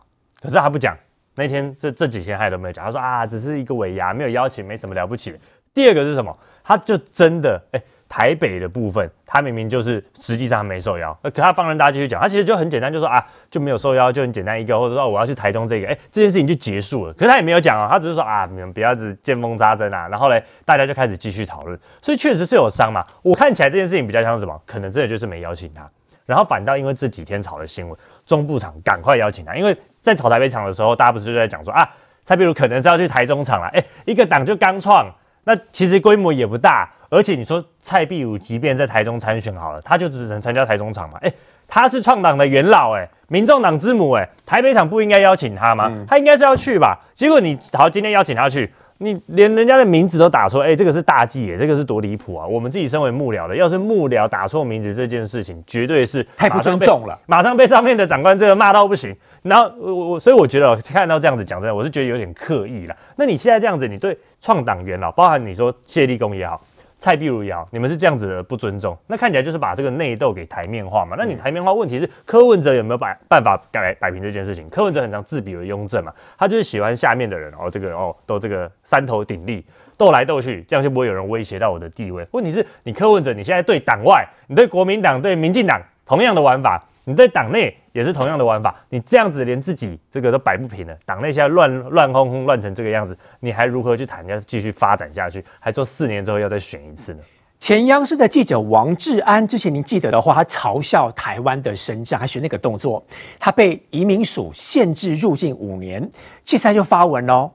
[0.42, 0.94] 可是他不讲，
[1.36, 5.34] 那天这这几天他也都没有讲，他说啊，只是一个尾牙，没有邀请，没什么了不起。
[5.72, 6.38] 第二个是什么？
[6.62, 7.82] 他就真的哎。
[8.08, 17.12] 台北的部分，他明明就是实际上没受邀，可他放任大家继续讲，他其实就很简单，就说啊，就没有受邀，就很简单一个，或者说我要去台中这个，哎，这件事情就结束了。
[17.14, 20.06] 可是他也没有讲啊，他只是说啊，你们不要只见缝插针啊。
[20.08, 23.04] 然后嘞，大家就开始继续讨论，所以确实是有伤嘛。
[23.22, 24.60] 我看起来这件事情比较像什么？
[24.66, 25.90] 可能真的就是没邀请他，
[26.24, 31.88] 然后反倒因为这几天炒的新闻，中部场赶快邀请他，因为在炒台北场的时候，大家不是就在讲说啊，
[32.22, 35.12] 蔡壁如可能是要去台中场了，哎，一个党就刚创，
[35.44, 36.92] 那其实规模也不大。
[37.08, 41.18] 而且你说蔡壁如即便在台中参选好了，他就只能参加台中场嘛？
[41.22, 41.32] 哎，
[41.68, 45.92] 他是创党的元老，哎，民众党之母，哎，台北场不应该邀请他吗？
[46.08, 47.00] 他应该是要去吧？
[47.14, 52.46] 结果你好，今天邀请他去，你连人家的名字都打错，哎，这个是大忌，哎，这个是多离谱啊！
[52.46, 59.14] 我们自己身为幕僚的，要是幕僚打错名字这件事情，绝对是太不尊重了，马上被上面的长官这个骂到不行。
[59.42, 62.96] 然后我我所以我觉得看到这样子讲真的，我是觉得有点刻意了。
[63.14, 66.60] 那你现在这样子，你对创党元老，包含你说谢立功也好。
[66.98, 71.14] 蔡壁如也好，你们是这样子的不尊重，那看起来就是把这个内斗给台面化嘛。
[71.18, 74.68] 那你台面化，问题是柯文哲有没有摆办法改摆平这件事情？
[74.70, 79.64] 柯文哲很常自比为雍正嘛，他就是喜欢下面的人哦，这个哦都这个三头鼎立，
[79.98, 82.26] 斗来斗去，这样就不会有人威胁到我的地位。
[82.30, 86.82] 问题是你柯文哲，你现在对党外，你对国民党、对民进党同样的玩法。
[87.08, 95.44] 你在党内也是同样的玩法，你这样子连自己这个都摆不平了，党内现在乱乱哄哄乱成这个样子，你还如何去谈要继续发展下去？
[95.60, 97.20] 还说四年之后要再选一次呢？
[97.60, 103.00] 前央视的记者王志安之前您记得的话，他嘲笑台湾的身障，还学那个动作，
[103.38, 106.10] 他被移民署限制入境五年，
[106.44, 107.48] 现在就发文喽。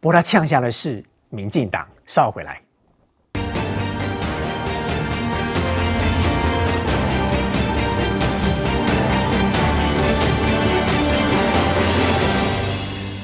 [0.00, 2.60] 不过他呛下的是民进党，稍后回来。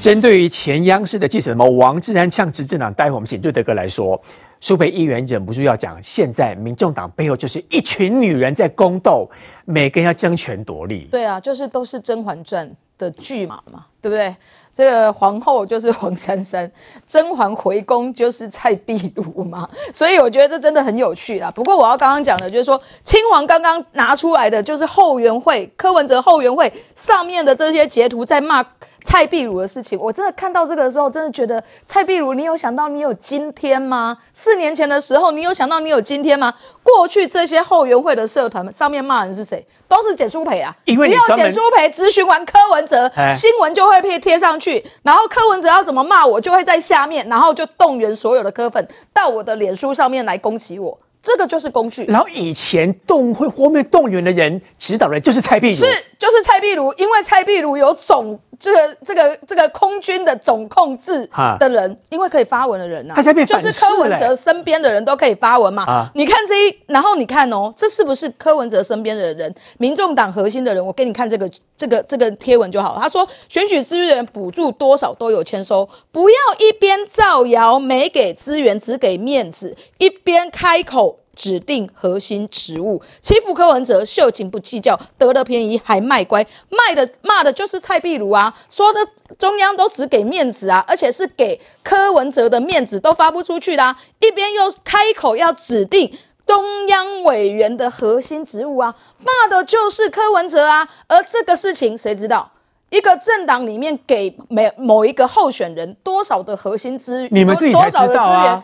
[0.04, 4.20] 针对于前央视的记者什么王志安呛执政党，待会我们请瑞德哥来说。
[4.60, 9.26] 苏培议员忍不住要讲，现在民众党背后就是一群女人在宫斗，
[9.64, 11.08] 每个人要争权夺利。
[11.10, 14.36] 对啊，就是都是《甄嬛传》的剧码嘛，对不对？
[14.74, 16.70] 这个皇后就是黄珊珊，
[17.06, 21.50] 甄嬛回宫就是蔡壁如嘛，所以我觉得这真的很有趣啦。
[21.50, 28.62] 不过我要刚刚讲的就是说，青黄刚刚拿出来的就是后援会柯文哲后援会上面的这些截图在骂。
[29.04, 34.16] 蔡壁如的事情，我真的看到这个的时候，真的觉得蔡壁如，你有想到你有今天吗？
[34.32, 36.52] 四年前的时候，你有想到你有今天吗？
[36.82, 39.64] 过去这些后援会的社团上面骂人是谁？
[39.86, 50.98] 都是简书培啊，因为只有简书培咨询完柯文哲，新闻就会被贴上去，然后柯文哲要怎么骂我，就会在下面，然后就动员所有的柯粉到我的脸书上面来攻击我。
[51.24, 52.04] 这个就是工具。
[52.04, 55.86] 然后以前动会后面动员的人、指导人就是蔡壁如，是
[56.18, 61.26] 就是蔡壁如，因为蔡壁如有总这个这个这个空军的总控制
[61.58, 65.84] 的人，因为可以发文的人呐、啊，他现在变就是柯文哲身边的人都可以发文嘛。
[65.84, 69.54] 啊、你看这一，然后你看哦，这是不是柯文哲身边的人？
[69.78, 72.98] 民众党核心的人，我给你看这个这个这个贴文就好。
[73.00, 81.13] 他说选举资源补助多少都有签收，不要一边造谣没给资源只给面子，一边开口。
[81.34, 89.00] 指定核心职务，欺负柯文哲，秀琴不计较，得了便宜还卖乖，卖的骂的就是蔡壁如啊，说的
[89.38, 96.12] 中央都只给面子啊，而且是给柯文哲的面子都发不出去的啊，一边又开口要指定
[96.46, 102.50] 中央委员的核心职务啊，骂的就是柯文哲啊，而这个事情谁知道？
[102.90, 108.62] 一个政党里面给每某一个候选人多少的核心资源，你们自己才知道啊，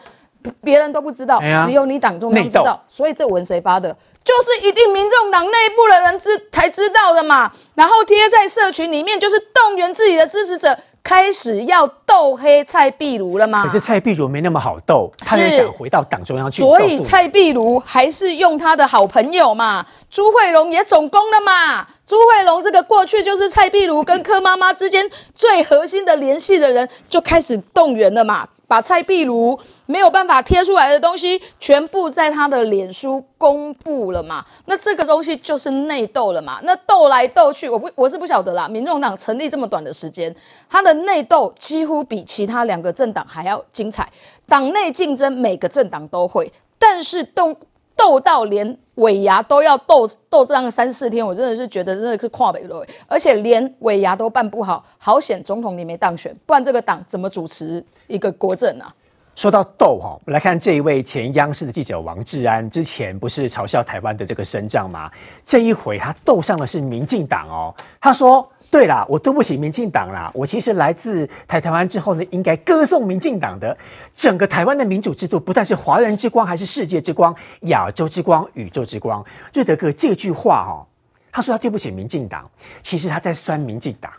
[0.62, 3.94] 别人都不知道，哎、只有你党中央知道，所以这文谁发的？
[4.22, 7.50] 就是一定民众党内部的人知才知道的嘛。
[7.74, 13.62] 然后贴在社群里面，就是动员自己的支持者，开始要斗黑蔡壁如了嘛。
[13.64, 16.62] 可是蔡壁如没那么好斗，他也想回到党中央去。
[16.62, 21.86] 所以蔡壁如还是用他的好朋友嘛，朱慧龙也总攻了嘛。
[22.06, 28.46] 朱慧龙这个过去就是蔡壁如跟柯妈妈之间最核心的联系的人，就开始动员了嘛。
[28.70, 34.44] 把蔡壁如没有办法贴出来的东西，全部在他的脸书公布了嘛？
[34.66, 36.60] 那这个东西就是内斗了嘛？
[36.62, 38.68] 那斗来斗去，我不我是不晓得啦。
[38.68, 40.32] 民众党成立这么短的时间，
[40.68, 44.08] 他的内斗几乎比其他两个政党还要精彩。
[44.46, 47.56] 党内竞争每个政党都会，但是动
[48.02, 52.82] 斗到连尾牙都要斗斗这样三四天，我真的是觉得真的是跨北了。
[53.06, 57.84] 而且连尾牙都办不好，好险总统你没当选，不然这个党怎么主持？
[58.06, 58.92] 一个国政啊，
[59.36, 65.10] 说到斗哈，我们来看这一位前央视的记者王志安，之前不是嘲笑台湾的这个身障吗？
[65.44, 67.74] 这一回他斗上的是民进党哦。
[68.00, 73.76] 他说：“对啦，我对不起民进党啦，我其实来自台台湾之后呢，应该歌颂民进党的
[74.16, 80.86] 整个台湾的民主制度，不但是华人之光，还是世界之光、亚洲之光、宇宙之光。”瑞德哥这句话哈，
[81.32, 82.48] 他说他对不起民进党，
[82.80, 84.12] 其实他在酸民进党。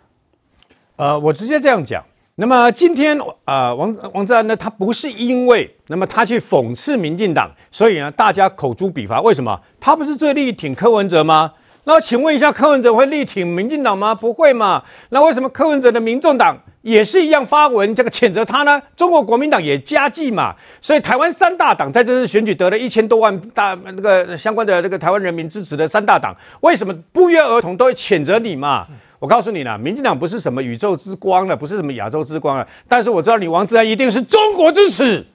[0.97, 2.03] 呃，我直接这样讲。
[2.35, 9.21] 那么今天、呃，王王志安呢，他不是因为那么他去讽刺民进党，所以呢大家口诛笔伐。
[9.21, 9.61] 为什么？
[9.79, 11.53] 他不是最力挺柯文哲吗？
[11.83, 14.13] 那请问一下，柯文哲会力挺民进党吗？
[14.13, 14.83] 不会嘛？
[15.09, 18.79] 那为什么柯文哲的民众党也是一样发文这个谴责他呢？
[18.95, 20.53] 中国国民党也加计嘛？
[20.79, 28.85] 所以台湾三大党在这次选举得了一千多万大那个相关的这个台湾人民支持的三大党，为什么不约而同都会谴责你嘛？
[29.17, 32.67] 我告诉你了，民进党不是什么宇宙之光了，不是什么亚洲之光了。
[32.87, 35.25] 但是我知道你王志安一定是中国之耻，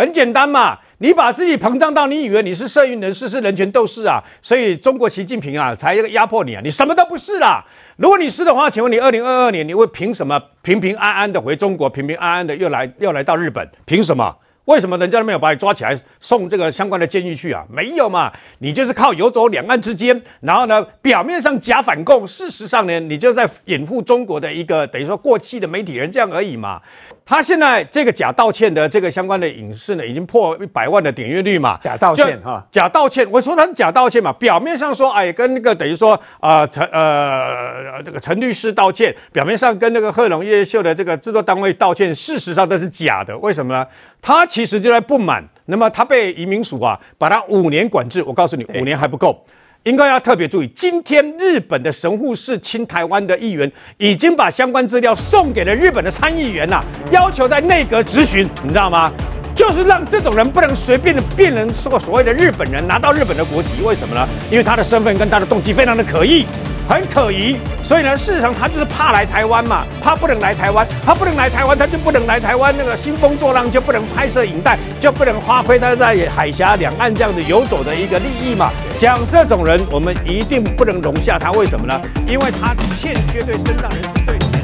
[0.00, 7.62] 很简单嘛，你把自己膨胀到你以为你是社运人士，是人权斗士啊，所以中国习近平啊才压迫你啊，你什么都不是啦。
[7.96, 13.68] 如果你是的话，请问你二零二二年你会凭什么平平安安的回中国，平平安安的又来又来到日本？
[13.84, 14.34] 凭什么？
[14.66, 17.64] 为什么人家都没有把你抓起来送这个相关的监狱去啊？
[17.68, 26.80] 没有嘛，你就是靠游走两岸之间，然后呢，表面上假反共，事实上呢，你就在掩护中国的一个等于说过气的媒体人这样而已嘛。
[27.24, 31.78] 他现在这个假道歉的这个相关的影视呢，已经破一百万的点阅率嘛。
[31.82, 43.36] 假道歉哈，假道歉，我说他是假道歉嘛，表面上说哎跟那个等于说啊陈呃那个陈律师道歉，表面上跟那个贺珑夜夜秀的这个制作单位道歉，事实上都是假的。
[43.38, 43.86] 为什么呢？
[44.20, 48.22] 他其实就在不满，那么他被移民署啊，把他五年管制。
[48.24, 49.42] 我告诉你，五年还不够，
[49.84, 50.68] 应该要特别注意。
[50.68, 59.10] 今天日本的神户市亲台湾的议员已经把相关资料送给了日本的参议员呐，要求在内阁质询，你知道吗？
[59.54, 63.82] 就是让这种人不能随便的变成说所谓的日本人，拿到日本的国籍。
[63.82, 64.26] 为什么呢？
[64.50, 66.46] 因为他的身份跟他的动机非常的可疑。
[66.90, 78.72] 很可疑，所以呢，事实上他就是怕来台湾嘛，怕不能来台湾，他不能来台湾，他就不能来台湾，那个兴风作浪就不能拍摄影带，就不能发挥他在海峡两岸这样子游走的一个利益嘛。
[78.96, 82.02] 像这种人，我们一定不能容下他，为什么呢？
[82.26, 84.59] 因为他欠缺对身上人是对。